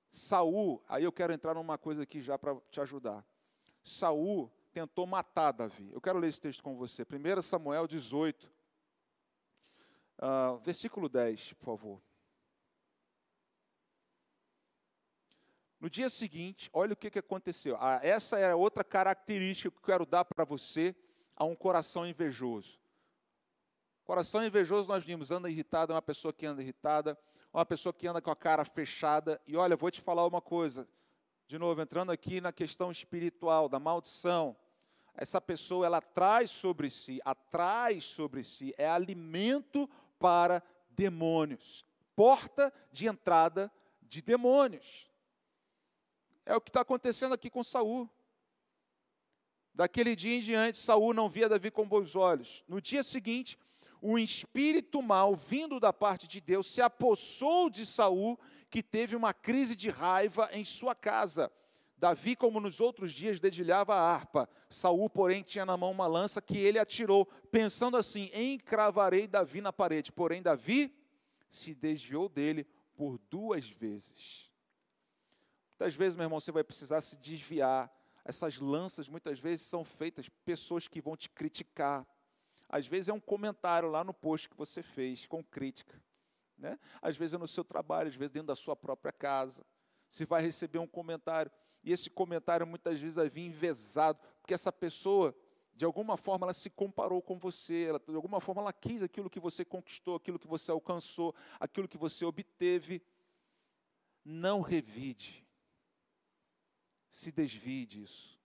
[0.09, 3.27] Saul, aí eu quero entrar numa coisa aqui já para te ajudar.
[3.83, 5.91] Saul tentou matar Davi.
[5.93, 7.03] Eu quero ler esse texto com você.
[7.03, 8.51] 1 Samuel 18, uh,
[10.19, 12.03] ah, versículo 10, por favor.
[15.81, 17.77] No dia seguinte, olha o que, que aconteceu.
[17.81, 20.95] Ah, essa é outra característica que eu quero dar para você
[21.37, 22.82] a um coração invejoso.
[24.05, 27.17] Coração invejoso, nós vimos, anda irritado, é uma pessoa que anda irritada,
[27.53, 29.41] uma pessoa que anda com a cara fechada.
[29.47, 30.89] E olha, vou te falar uma coisa,
[31.47, 34.57] de novo, entrando aqui na questão espiritual, da maldição.
[35.15, 39.89] Essa pessoa, ela traz sobre si, atrai sobre si, é alimento
[40.19, 41.87] para demônios,
[42.17, 43.71] porta de entrada
[44.03, 45.11] de demônios.
[46.45, 48.11] É o que está acontecendo aqui com Saul.
[49.75, 52.65] Daquele dia em diante, Saul não via Davi com bons olhos.
[52.69, 53.59] No dia seguinte,
[54.03, 58.39] um espírito mau vindo da parte de Deus se apossou de Saul,
[58.69, 61.53] que teve uma crise de raiva em sua casa.
[61.97, 64.49] Davi, como nos outros dias, dedilhava a harpa.
[64.69, 69.73] Saul, porém, tinha na mão uma lança que ele atirou, pensando assim: encravarei Davi na
[69.73, 70.11] parede.
[70.11, 70.93] Porém, Davi
[71.49, 74.51] se desviou dele por duas vezes.
[75.71, 77.89] Muitas vezes, meu irmão, você vai precisar se desviar.
[78.25, 82.05] Essas lanças muitas vezes são feitas pessoas que vão te criticar.
[82.73, 86.03] Às vezes é um comentário lá no post que você fez com crítica.
[86.59, 86.79] Né?
[87.01, 89.65] Às vezes é no seu trabalho, às vezes dentro da sua própria casa.
[90.09, 91.53] Você vai receber um comentário
[91.85, 95.37] e esse comentário muitas vezes vai vir envezado, porque essa pessoa,
[95.75, 99.31] de alguma forma, ela se comparou com você, ela, de alguma forma ela quis aquilo
[99.31, 103.03] que você conquistou, aquilo que você alcançou, aquilo que você obteve.
[104.25, 105.45] Não revide
[107.13, 108.41] se desvie disso.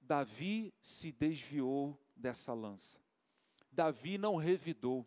[0.00, 2.98] Davi se desviou dessa lança.
[3.78, 5.06] Davi não revidou.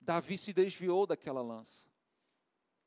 [0.00, 1.88] Davi se desviou daquela lança.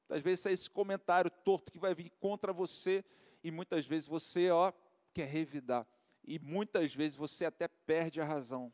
[0.07, 3.03] Às vezes é esse comentário torto que vai vir contra você
[3.43, 4.71] e muitas vezes você, ó,
[5.13, 5.85] quer revidar.
[6.23, 8.73] E muitas vezes você até perde a razão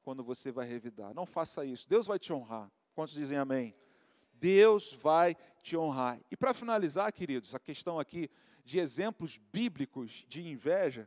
[0.00, 1.12] quando você vai revidar.
[1.12, 1.86] Não faça isso.
[1.86, 2.72] Deus vai te honrar.
[2.94, 3.76] Quantos dizem amém?
[4.32, 6.18] Deus vai te honrar.
[6.30, 8.30] E para finalizar, queridos, a questão aqui
[8.64, 11.06] de exemplos bíblicos de inveja,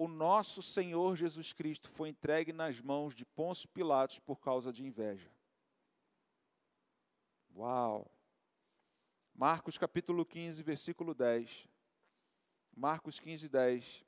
[0.00, 4.82] o nosso Senhor Jesus Cristo foi entregue nas mãos de Pôncio Pilatos por causa de
[4.82, 5.30] inveja.
[7.54, 8.10] Uau!
[9.34, 11.68] Marcos capítulo 15, versículo 10.
[12.74, 14.06] Marcos 15, 10.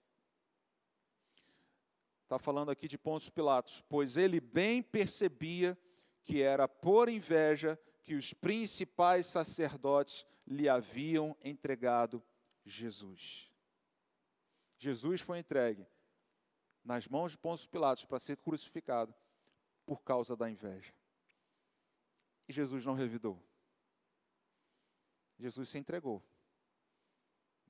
[2.23, 3.85] Está falando aqui de Pôncio Pilatos.
[3.87, 5.77] Pois ele bem percebia
[6.23, 12.25] que era por inveja que os principais sacerdotes lhe haviam entregado
[12.65, 13.52] Jesus.
[14.83, 15.87] Jesus foi entregue
[16.85, 19.15] nas mãos de Pôncio Pilatos para ser crucificado
[19.87, 20.93] por causa da inveja.
[22.49, 23.41] E Jesus não revidou.
[25.39, 26.21] Jesus se entregou.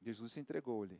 [0.01, 0.99] Jesus se entregou-lhe.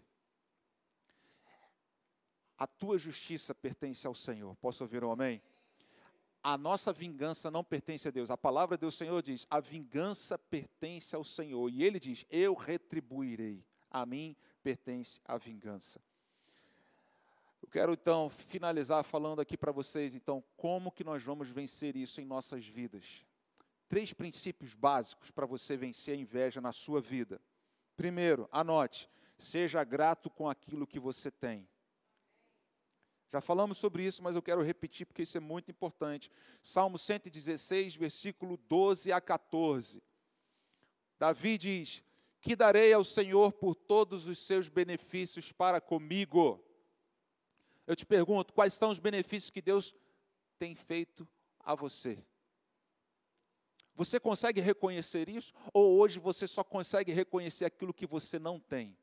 [2.59, 4.55] A tua justiça pertence ao Senhor.
[4.57, 5.41] Posso ouvir um amém?
[6.43, 8.31] A nossa vingança não pertence a Deus.
[8.31, 11.71] A palavra do Senhor diz: a vingança pertence ao Senhor.
[11.71, 13.65] E ele diz: eu retribuirei.
[13.91, 16.01] A mim pertence a vingança.
[17.63, 22.21] Eu quero então finalizar falando aqui para vocês, então, como que nós vamos vencer isso
[22.21, 23.25] em nossas vidas.
[23.89, 27.41] Três princípios básicos para você vencer a inveja na sua vida.
[27.97, 31.69] Primeiro, anote, seja grato com aquilo que você tem.
[33.33, 36.31] Já falamos sobre isso, mas eu quero repetir porque isso é muito importante.
[36.63, 40.03] Salmo 116, versículo 12 a 14.
[41.19, 42.03] Davi diz:
[42.43, 46.63] Que darei ao Senhor por todos os seus benefícios para comigo?
[47.87, 49.95] Eu te pergunto, quais são os benefícios que Deus
[50.59, 51.27] tem feito
[51.61, 52.23] a você?
[53.95, 55.53] Você consegue reconhecer isso?
[55.73, 58.97] Ou hoje você só consegue reconhecer aquilo que você não tem?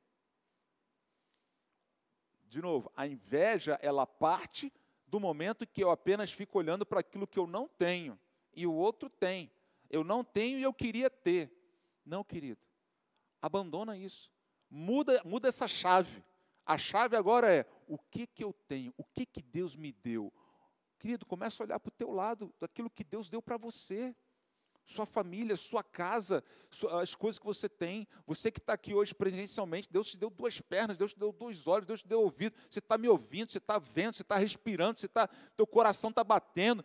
[2.50, 4.74] De novo, a inveja, ela parte
[5.08, 8.20] do momento que eu apenas fico olhando para aquilo que eu não tenho
[8.54, 9.50] e o outro tem.
[9.90, 11.50] Eu não tenho e eu queria ter.
[12.06, 12.69] Não, querido.
[13.42, 14.32] Abandona isso.
[14.70, 16.24] Muda, muda essa chave.
[16.66, 18.94] A chave agora é o que que eu tenho?
[18.98, 20.32] O que que Deus me deu?
[21.00, 24.16] Querido, começa a olhar para o teu lado daquilo que Deus deu para você
[24.90, 26.44] sua família, sua casa,
[27.00, 28.08] as coisas que você tem.
[28.26, 31.68] Você que está aqui hoje presencialmente, Deus te deu duas pernas, Deus te deu dois
[31.68, 32.56] olhos, Deus te deu ouvido.
[32.70, 36.24] Você está me ouvindo, você está vendo, você está respirando, você tá, teu coração está
[36.24, 36.84] batendo.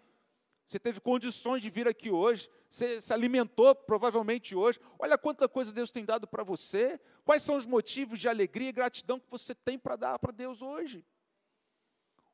[0.66, 4.80] Você teve condições de vir aqui hoje, você se alimentou provavelmente hoje.
[4.98, 6.98] Olha quanta coisa Deus tem dado para você.
[7.24, 10.62] Quais são os motivos de alegria e gratidão que você tem para dar para Deus
[10.62, 11.04] hoje?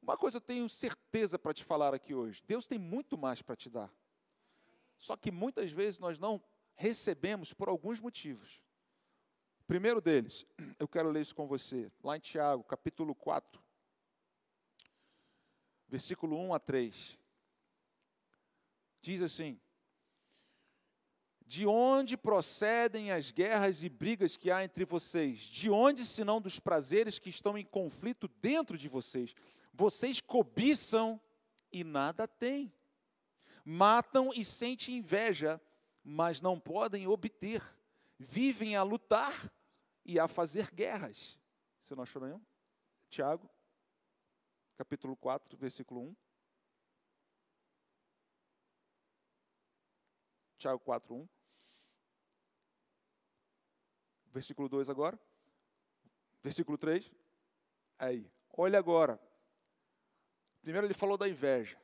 [0.01, 3.57] Uma coisa eu tenho certeza para te falar aqui hoje: Deus tem muito mais para
[3.57, 3.93] te dar.
[4.97, 6.43] Só que muitas vezes nós não
[6.75, 8.61] recebemos por alguns motivos.
[9.67, 10.47] Primeiro deles,
[10.79, 13.63] eu quero ler isso com você, lá em Tiago, capítulo 4,
[15.89, 17.20] versículo 1 a 3.
[19.01, 19.61] Diz assim:
[21.47, 25.41] De onde procedem as guerras e brigas que há entre vocês?
[25.41, 29.35] De onde, senão dos prazeres que estão em conflito dentro de vocês?
[29.73, 31.21] Vocês cobiçam
[31.73, 32.73] e nada têm
[33.65, 35.61] matam e sentem inveja,
[36.03, 37.63] mas não podem obter,
[38.19, 39.53] vivem a lutar
[40.05, 41.39] e a fazer guerras.
[41.79, 42.43] Você não achou nenhum?
[43.09, 43.49] Tiago,
[44.77, 46.17] capítulo 4, versículo 1.
[50.61, 51.29] Tiago 4, 1.
[54.27, 55.19] Versículo 2 agora.
[56.43, 57.11] Versículo 3.
[57.99, 58.31] Aí.
[58.53, 59.19] Olha agora.
[60.61, 61.81] Primeiro ele falou da inveja.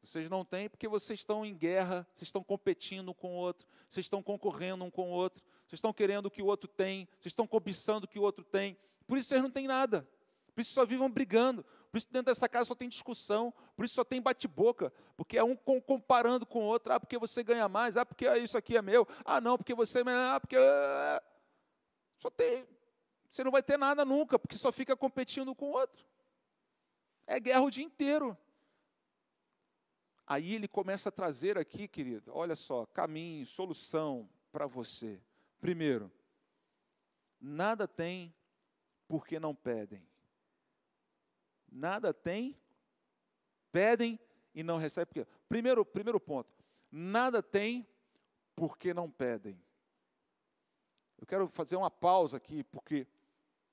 [0.00, 3.66] Vocês não têm porque vocês estão em guerra, vocês estão competindo um com o outro,
[3.88, 7.06] vocês estão concorrendo um com o outro, vocês estão querendo o que o outro tem,
[7.18, 8.78] vocês estão cobiçando o que o outro tem.
[9.08, 10.08] Por isso vocês não têm nada.
[10.54, 11.64] Por isso só vivam brigando.
[11.90, 13.52] Por isso dentro dessa casa só tem discussão.
[13.76, 14.92] Por isso só tem bate-boca.
[15.16, 16.92] Porque é um comparando com o outro.
[16.92, 17.96] Ah, porque você ganha mais.
[17.96, 19.06] Ah, porque isso aqui é meu.
[19.24, 20.02] Ah, não, porque você.
[20.06, 20.56] Ah, porque.
[22.18, 22.66] Só tem.
[23.28, 26.06] Você não vai ter nada nunca, porque só fica competindo com o outro.
[27.26, 28.38] É guerra o dia inteiro.
[30.26, 35.20] Aí ele começa a trazer aqui, querido, olha só, caminho, solução para você.
[35.60, 36.10] Primeiro,
[37.38, 38.34] nada tem
[39.06, 40.02] porque não pedem.
[41.74, 42.56] Nada tem,
[43.72, 44.16] pedem
[44.54, 45.06] e não recebem.
[45.06, 46.48] Porque, primeiro, primeiro ponto,
[46.88, 47.84] nada tem
[48.54, 49.60] porque não pedem.
[51.18, 53.08] Eu quero fazer uma pausa aqui, porque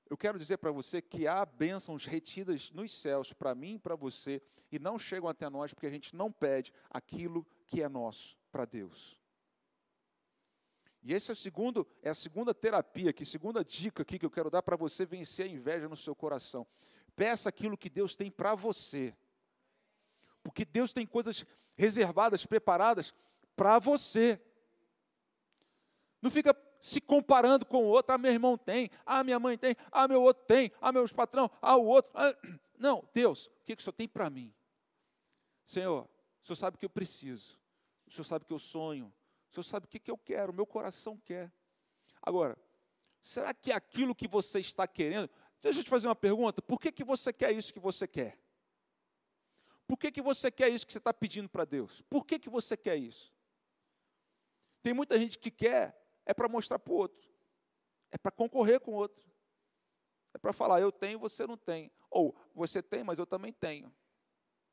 [0.10, 3.96] eu quero dizer para você que há bênçãos retidas nos céus para mim e para
[3.96, 4.42] você
[4.72, 8.66] e não chegam até nós porque a gente não pede aquilo que é nosso para
[8.66, 9.22] Deus.
[11.04, 14.30] E esse é o segundo, é a segunda terapia, que segunda dica aqui que eu
[14.30, 16.66] quero dar para você vencer a inveja no seu coração.
[17.16, 19.16] Peça aquilo que Deus tem para você.
[20.44, 21.46] Porque Deus tem coisas
[21.78, 23.14] reservadas, preparadas
[23.56, 24.42] para você.
[26.22, 28.14] Não fica se comparando com o outro.
[28.14, 31.50] Ah, meu irmão tem, ah, minha mãe tem, ah, meu outro tem, ah, meus patrão,
[31.62, 32.12] ah, o outro.
[32.16, 32.36] Ah.
[32.78, 34.54] Não, Deus, o que, que o Senhor tem para mim?
[35.66, 36.10] Senhor,
[36.42, 37.60] o Senhor sabe o que eu preciso,
[38.08, 39.14] o Senhor sabe o que eu sonho,
[39.50, 41.52] o Senhor sabe o que, que eu quero, o meu coração quer.
[42.22, 42.58] Agora,
[43.22, 45.30] será que é aquilo que você está querendo?
[45.62, 48.38] Deixa eu te fazer uma pergunta: por que, que você quer isso que você quer?
[49.88, 52.02] Por que, que você quer isso que você está pedindo para Deus?
[52.04, 53.34] Por que, que você quer isso?
[54.82, 57.30] Tem muita gente que quer é para mostrar para o outro,
[58.10, 59.30] é para concorrer com o outro,
[60.34, 61.92] é para falar, eu tenho, você não tem.
[62.10, 63.94] Ou, você tem, mas eu também tenho.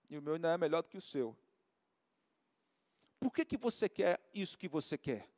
[0.08, 1.36] E o meu ainda é melhor do que o seu.
[3.18, 5.28] Por que, que você quer isso que você quer?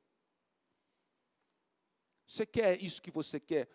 [2.26, 3.68] Você quer isso que você quer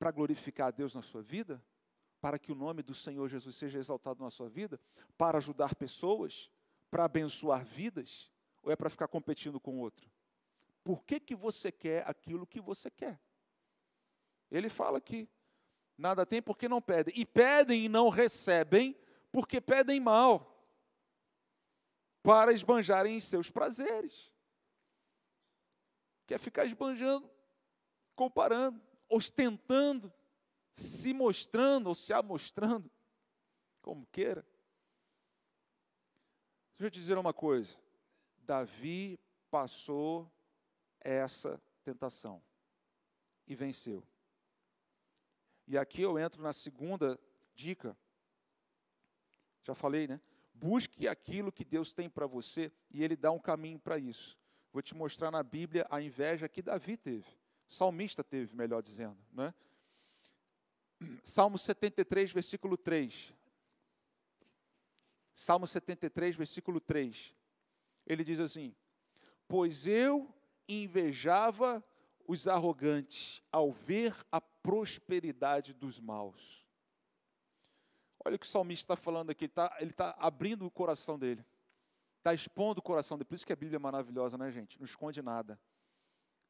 [0.00, 1.62] para glorificar a Deus na sua vida?
[2.22, 4.80] Para que o nome do Senhor Jesus seja exaltado na sua vida?
[5.18, 6.50] Para ajudar pessoas?
[6.90, 8.32] Para abençoar vidas?
[8.62, 10.10] Ou é para ficar competindo com outro?
[10.82, 13.20] Por que, que você quer aquilo que você quer?
[14.50, 15.28] Ele fala aqui:
[15.98, 17.12] nada tem porque não pedem.
[17.14, 18.96] E pedem e não recebem,
[19.30, 20.66] porque pedem mal,
[22.22, 24.32] para esbanjarem em seus prazeres.
[26.26, 27.30] Quer ficar esbanjando,
[28.16, 28.80] comparando,
[29.10, 30.12] ostentando,
[30.72, 32.90] se mostrando ou se amostrando,
[33.82, 34.46] como queira.
[36.78, 37.76] Deixa eu te dizer uma coisa.
[38.38, 39.18] Davi
[39.50, 40.32] passou
[41.00, 42.42] essa tentação
[43.46, 44.02] e venceu.
[45.66, 47.18] E aqui eu entro na segunda
[47.54, 47.96] dica.
[49.62, 50.20] Já falei, né?
[50.54, 54.38] Busque aquilo que Deus tem para você e Ele dá um caminho para isso.
[54.72, 57.28] Vou te mostrar na Bíblia a inveja que Davi teve.
[57.70, 59.16] Salmista teve, melhor dizendo.
[59.32, 59.54] Né?
[61.22, 63.32] Salmo 73, versículo 3.
[65.32, 67.32] Salmo 73, versículo 3.
[68.04, 68.74] Ele diz assim:
[69.46, 70.34] Pois eu
[70.68, 71.82] invejava
[72.26, 76.66] os arrogantes ao ver a prosperidade dos maus.
[78.24, 81.46] Olha o que o salmista está falando aqui, ele está, está abrindo o coração dele,
[82.18, 83.28] está expondo o coração dele.
[83.28, 84.76] Por isso que a Bíblia é maravilhosa, né, gente?
[84.76, 85.58] Não esconde nada.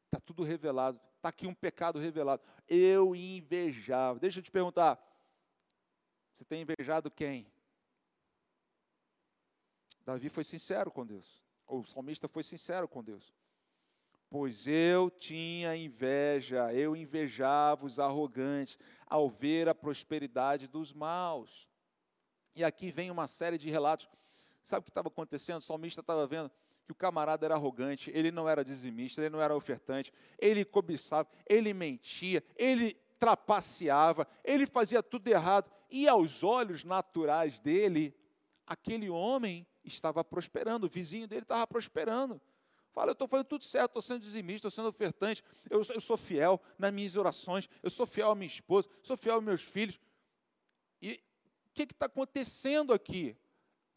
[0.06, 1.00] Está tudo revelado.
[1.20, 2.42] Está aqui um pecado revelado.
[2.66, 4.18] Eu invejava.
[4.18, 4.98] Deixa eu te perguntar.
[6.32, 7.46] Você tem invejado quem?
[10.02, 11.44] Davi foi sincero com Deus.
[11.66, 13.34] Ou o salmista foi sincero com Deus.
[14.30, 21.68] Pois eu tinha inveja, eu invejava os arrogantes ao ver a prosperidade dos maus.
[22.56, 24.08] E aqui vem uma série de relatos.
[24.62, 25.58] Sabe o que estava acontecendo?
[25.58, 26.50] O salmista estava vendo
[26.90, 31.28] que o camarada era arrogante, ele não era dizimista, ele não era ofertante, ele cobiçava,
[31.48, 35.70] ele mentia, ele trapaceava, ele fazia tudo errado.
[35.88, 38.14] E aos olhos naturais dele,
[38.66, 42.40] aquele homem estava prosperando, o vizinho dele estava prosperando.
[42.92, 46.16] Fala, eu estou fazendo tudo certo, estou sendo dizimista, estou sendo ofertante, eu, eu, sou
[46.16, 50.00] fiel nas minhas orações, eu sou fiel à minha esposa, sou fiel aos meus filhos.
[51.00, 51.22] E
[51.68, 53.36] o que está acontecendo aqui?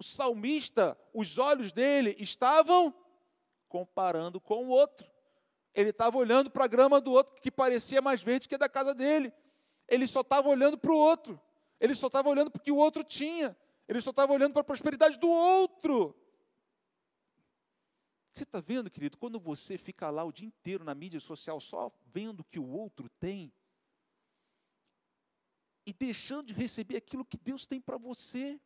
[0.04, 2.94] O salmista, os olhos dele estavam
[3.70, 5.10] comparando com o outro.
[5.74, 8.68] Ele estava olhando para a grama do outro, que parecia mais verde que a da
[8.68, 9.32] casa dele.
[9.88, 11.40] Ele só estava olhando para o outro.
[11.80, 13.58] Ele só estava olhando para o que o outro tinha.
[13.88, 16.14] Ele só estava olhando para a prosperidade do outro.
[18.34, 21.90] Você está vendo, querido, quando você fica lá o dia inteiro na mídia social só
[22.08, 23.54] vendo o que o outro tem
[25.86, 28.60] e deixando de receber aquilo que Deus tem para você.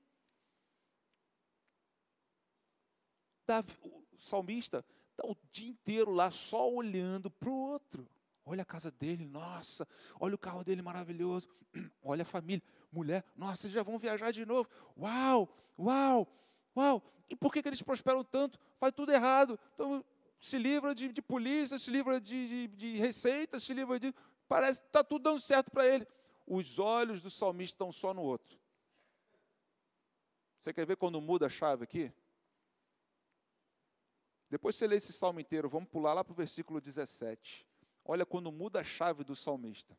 [4.12, 8.08] O salmista está o dia inteiro lá só olhando para o outro.
[8.45, 9.86] Olha a casa dele, nossa,
[10.20, 11.50] olha o carro dele maravilhoso,
[12.02, 14.70] olha a família, mulher, nossa, já vão viajar de novo.
[14.98, 16.28] Uau, uau,
[16.76, 17.04] uau.
[17.30, 18.58] E por que, que eles prosperam tanto?
[18.80, 19.60] Faz tudo errado.
[19.74, 20.04] Então,
[20.39, 24.14] se livra de, de polícia, se livra de, de, de receita, se livra de.
[24.48, 26.08] Parece que está tudo dando certo para ele.
[26.45, 28.58] Os olhos do salmista estão só no outro.
[30.58, 32.14] Você quer ver quando muda a chave aqui?
[34.50, 37.68] Depois você lê esse salmo inteiro, vamos pular lá para o versículo 17.
[38.06, 39.98] Olha quando muda a chave do salmista.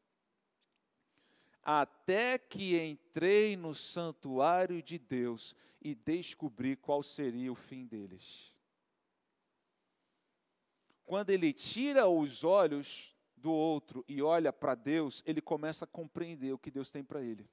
[1.62, 8.54] Até que entrei no santuário de Deus e descobri qual seria o fim deles.
[11.04, 16.52] Quando ele tira os olhos do outro e olha para Deus, ele começa a compreender
[16.52, 17.48] o que Deus tem para ele.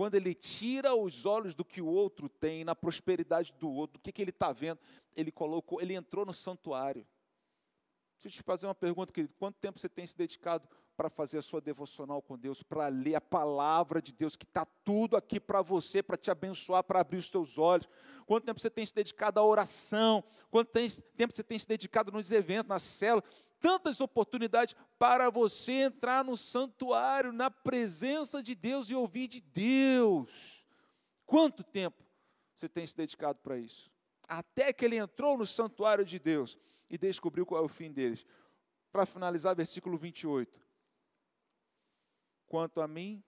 [0.00, 4.02] Quando ele tira os olhos do que o outro tem, na prosperidade do outro, do
[4.02, 4.80] que, que ele está vendo,
[5.14, 7.06] ele colocou, ele entrou no santuário.
[8.18, 9.34] Deixa eu te fazer uma pergunta, querido.
[9.38, 13.14] Quanto tempo você tem se dedicado para fazer a sua devocional com Deus, para ler
[13.14, 17.18] a palavra de Deus, que está tudo aqui para você, para te abençoar, para abrir
[17.18, 17.86] os teus olhos.
[18.24, 20.24] Quanto tempo você tem se dedicado à oração?
[20.50, 20.70] Quanto
[21.14, 23.22] tempo você tem se dedicado nos eventos, na célula?
[23.60, 30.66] Tantas oportunidades para você entrar no santuário, na presença de Deus e ouvir de Deus.
[31.26, 32.02] Quanto tempo
[32.54, 33.92] você tem se dedicado para isso?
[34.26, 36.56] Até que ele entrou no santuário de Deus
[36.88, 38.24] e descobriu qual é o fim deles.
[38.90, 40.60] Para finalizar, versículo 28.
[42.46, 43.22] Quanto a mim,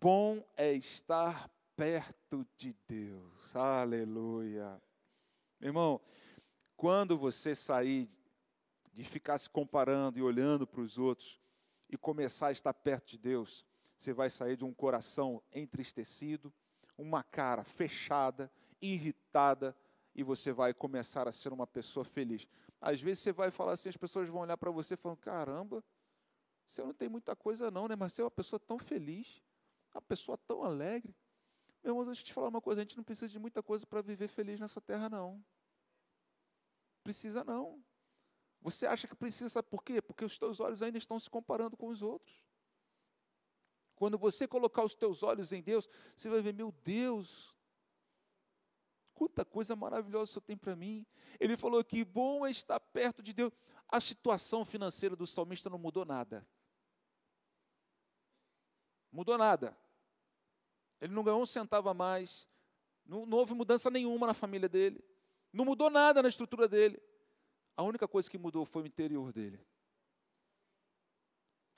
[0.00, 3.56] bom é estar perto de Deus.
[3.56, 4.82] Aleluia.
[5.60, 6.00] Irmão,
[6.76, 8.10] quando você sair
[8.92, 11.40] de ficar se comparando e olhando para os outros
[11.88, 13.64] e começar a estar perto de Deus,
[13.96, 16.52] você vai sair de um coração entristecido,
[16.96, 19.76] uma cara fechada, irritada,
[20.14, 22.46] e você vai começar a ser uma pessoa feliz.
[22.80, 25.82] Às vezes você vai falar assim, as pessoas vão olhar para você falar: caramba,
[26.66, 27.96] você não tem muita coisa não, né?
[27.96, 29.42] Mas você é uma pessoa tão feliz,
[29.94, 31.14] uma pessoa tão alegre.
[31.82, 33.86] Meu irmão, deixa eu te falar uma coisa: a gente não precisa de muita coisa
[33.86, 35.42] para viver feliz nessa terra, não.
[37.02, 37.82] Precisa não.
[38.62, 40.00] Você acha que precisa, sabe por quê?
[40.00, 42.34] Porque os teus olhos ainda estão se comparando com os outros.
[43.94, 47.54] Quando você colocar os teus olhos em Deus, você vai ver, meu Deus,
[49.22, 51.06] Quanta coisa maravilhosa o Senhor tem para mim.
[51.38, 53.52] Ele falou que bom é estar perto de Deus.
[53.88, 56.44] A situação financeira do salmista não mudou nada.
[59.12, 59.76] Mudou nada.
[61.00, 62.48] Ele não ganhou um centavo a mais.
[63.04, 65.04] Não, não houve mudança nenhuma na família dele.
[65.52, 67.00] Não mudou nada na estrutura dele.
[67.76, 69.60] A única coisa que mudou foi o interior dele.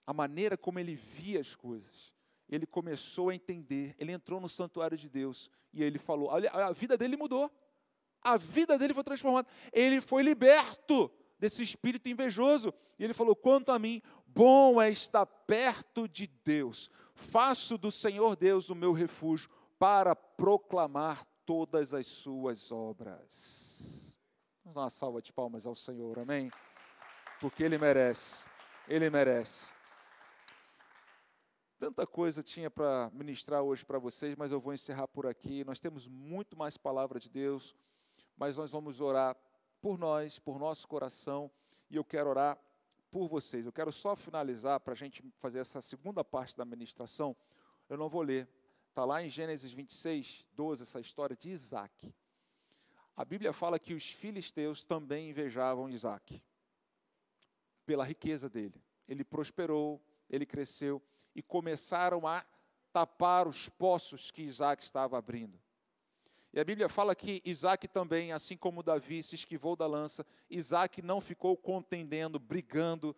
[0.07, 2.14] A maneira como ele via as coisas
[2.49, 6.97] ele começou a entender, ele entrou no santuário de Deus e ele falou: a vida
[6.97, 7.51] dele mudou,
[8.22, 12.72] a vida dele foi transformada, ele foi liberto desse espírito invejoso.
[12.99, 18.36] E ele falou: quanto a mim, bom é estar perto de Deus, faço do Senhor
[18.36, 24.03] Deus o meu refúgio para proclamar todas as suas obras.
[24.64, 26.50] Vamos dar uma salva de palmas ao Senhor, amém?
[27.38, 28.46] Porque Ele merece,
[28.88, 29.74] Ele merece.
[31.78, 35.62] Tanta coisa tinha para ministrar hoje para vocês, mas eu vou encerrar por aqui.
[35.64, 37.74] Nós temos muito mais palavra de Deus,
[38.38, 39.36] mas nós vamos orar
[39.82, 41.50] por nós, por nosso coração,
[41.90, 42.58] e eu quero orar
[43.10, 43.66] por vocês.
[43.66, 47.36] Eu quero só finalizar para a gente fazer essa segunda parte da ministração.
[47.86, 48.48] Eu não vou ler.
[48.88, 52.14] Está lá em Gênesis 26, 12, essa história de Isaac.
[53.16, 56.42] A Bíblia fala que os filisteus também invejavam Isaac,
[57.86, 58.82] pela riqueza dele.
[59.06, 61.02] Ele prosperou, ele cresceu
[61.34, 62.44] e começaram a
[62.92, 65.60] tapar os poços que Isaac estava abrindo.
[66.52, 71.02] E a Bíblia fala que Isaac também, assim como Davi, se esquivou da lança, Isaac
[71.02, 73.14] não ficou contendendo, brigando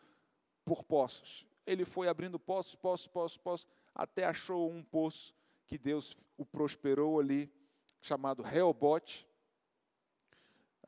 [0.64, 1.46] por poços.
[1.66, 5.34] Ele foi abrindo poços, poços, poços, poços, até achou um poço
[5.66, 7.52] que Deus o prosperou ali,
[8.00, 9.28] chamado Reobote.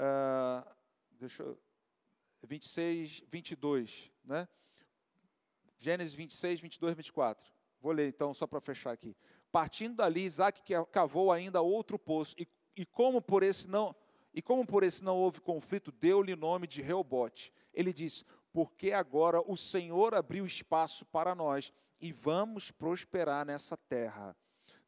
[0.00, 0.64] Uh,
[1.18, 1.58] deixa eu,
[2.46, 4.48] 26, 22, né?
[5.78, 7.46] Gênesis 26, 22, 24.
[7.80, 9.16] Vou ler então, só para fechar aqui.
[9.50, 12.46] Partindo dali, Isaac cavou ainda outro poço, e,
[12.76, 13.94] e, como por esse não,
[14.34, 17.52] e como por esse não houve conflito, deu-lhe nome de Reobote.
[17.72, 24.36] Ele diz: Porque agora o Senhor abriu espaço para nós, e vamos prosperar nessa terra.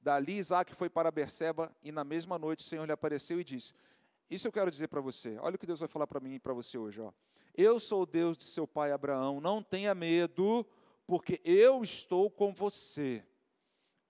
[0.00, 3.72] Dali Isaac foi para Berseba, e na mesma noite o Senhor lhe apareceu e disse:
[4.31, 5.37] Isso eu quero dizer para você.
[5.41, 7.01] Olha o que Deus vai falar para mim e para você hoje.
[7.01, 7.12] Ó.
[7.57, 10.64] Eu sou o Deus de seu pai Abraão, não tenha medo
[11.07, 13.26] porque eu estou com você.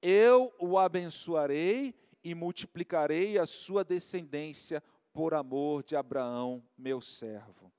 [0.03, 7.73] Eu o abençoarei e multiplicarei a sua descendência por amor de Abraão, meu servo.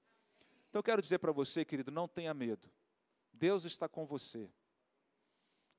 [0.70, 2.68] Então eu quero dizer para você, querido, não tenha medo.
[3.32, 4.50] Deus está com você.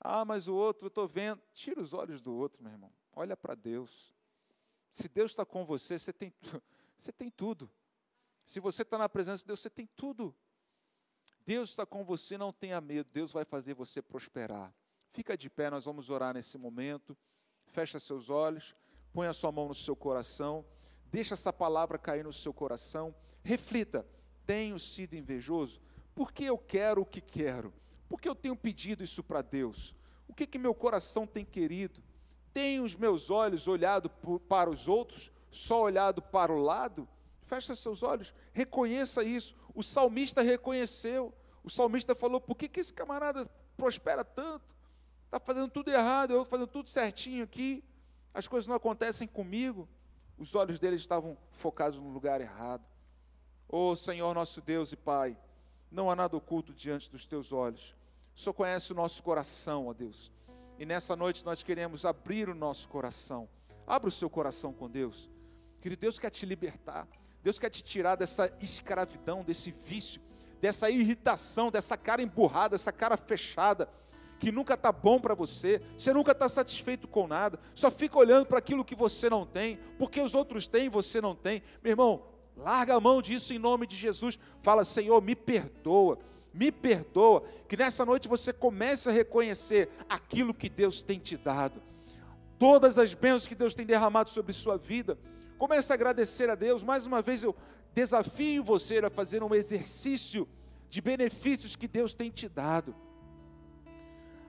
[0.01, 1.41] Ah, mas o outro, estou vendo.
[1.53, 2.93] Tira os olhos do outro, meu irmão.
[3.15, 4.15] Olha para Deus.
[4.93, 6.32] Se Deus está com você, você tem,
[6.97, 7.70] você tem tudo.
[8.45, 10.34] Se você está na presença de Deus, você tem tudo.
[11.45, 14.72] Deus está com você, não tenha medo, Deus vai fazer você prosperar.
[15.12, 17.16] Fica de pé, nós vamos orar nesse momento.
[17.66, 18.74] Fecha seus olhos,
[19.12, 20.64] põe a sua mão no seu coração,
[21.11, 23.14] deixa essa palavra cair no seu coração.
[23.43, 24.07] Reflita:
[24.47, 25.80] tenho sido invejoso?
[26.14, 27.72] Por que eu quero o que quero?
[28.09, 29.95] Por que eu tenho pedido isso para Deus?
[30.28, 32.03] O que, que meu coração tem querido?
[32.53, 34.11] Tenho os meus olhos olhado
[34.48, 37.09] para os outros, só olhado para o lado?
[37.42, 39.55] Fecha seus olhos, reconheça isso.
[39.74, 41.34] O salmista reconheceu.
[41.64, 44.74] O salmista falou: por que, que esse camarada prospera tanto?
[45.24, 47.82] Está fazendo tudo errado, eu estou fazendo tudo certinho aqui.
[48.34, 49.88] As coisas não acontecem comigo.
[50.36, 52.84] Os olhos dele estavam focados no lugar errado.
[53.68, 55.36] Oh Senhor nosso Deus e Pai,
[55.90, 57.94] não há nada oculto diante dos teus olhos.
[58.34, 60.30] Senhor conhece o nosso coração, ó Deus.
[60.79, 63.49] E nessa noite nós queremos abrir o nosso coração.
[63.87, 65.31] Abra o seu coração com Deus.
[65.81, 67.07] Querido, Deus quer te libertar.
[67.43, 70.20] Deus quer te tirar dessa escravidão, desse vício,
[70.61, 73.89] dessa irritação, dessa cara emburrada, dessa cara fechada,
[74.39, 78.47] que nunca está bom para você, você nunca está satisfeito com nada, só fica olhando
[78.47, 81.62] para aquilo que você não tem, porque os outros têm e você não tem.
[81.83, 82.25] Meu irmão,
[82.57, 84.39] larga a mão disso em nome de Jesus.
[84.59, 86.18] Fala, Senhor, me perdoa
[86.53, 91.82] me perdoa, que nessa noite você comece a reconhecer aquilo que Deus tem te dado,
[92.59, 95.18] todas as bênçãos que Deus tem derramado sobre sua vida.
[95.59, 96.82] Comece a agradecer a Deus.
[96.82, 97.55] Mais uma vez eu
[97.94, 100.48] desafio você a fazer um exercício
[100.88, 102.94] de benefícios que Deus tem te dado.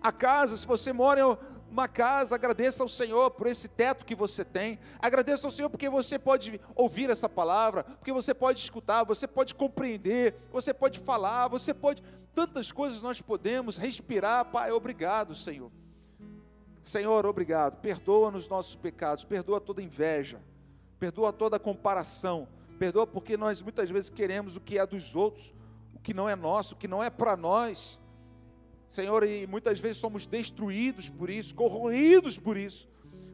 [0.01, 1.39] A casa, se você mora
[1.73, 4.79] uma casa, agradeça ao Senhor por esse teto que você tem.
[4.99, 9.55] Agradeça ao Senhor porque você pode ouvir essa palavra, porque você pode escutar, você pode
[9.55, 12.03] compreender, você pode falar, você pode.
[12.31, 14.45] Tantas coisas nós podemos respirar.
[14.45, 15.71] Pai, obrigado, Senhor.
[16.83, 17.79] Senhor, obrigado.
[17.81, 20.39] Perdoa nos nossos pecados, perdoa toda inveja,
[20.99, 22.47] perdoa toda comparação,
[22.77, 25.53] perdoa porque nós muitas vezes queremos o que é dos outros,
[25.95, 27.99] o que não é nosso, o que não é para nós.
[28.93, 32.87] Senhor, e muitas vezes somos destruídos por isso, corroídos por isso,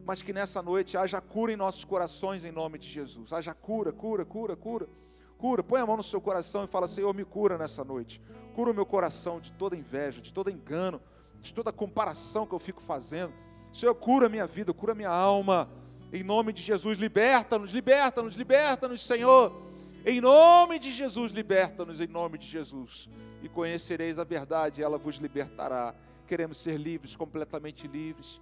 [0.06, 3.30] mas que nessa noite haja cura em nossos corações em nome de Jesus.
[3.30, 4.88] Haja cura, cura, cura, cura.
[5.36, 8.22] Cura, põe a mão no seu coração e fala: Senhor, me cura nessa noite.
[8.54, 10.98] Cura o meu coração de toda inveja, de todo engano,
[11.42, 13.34] de toda comparação que eu fico fazendo.
[13.70, 15.68] Senhor, cura minha vida, cura minha alma.
[16.10, 19.69] Em nome de Jesus, liberta-nos, liberta-nos, liberta-nos, Senhor.
[20.04, 23.08] Em nome de Jesus, liberta-nos, em nome de Jesus
[23.42, 25.94] e conhecereis a verdade, ela vos libertará.
[26.26, 28.40] Queremos ser livres, completamente livres.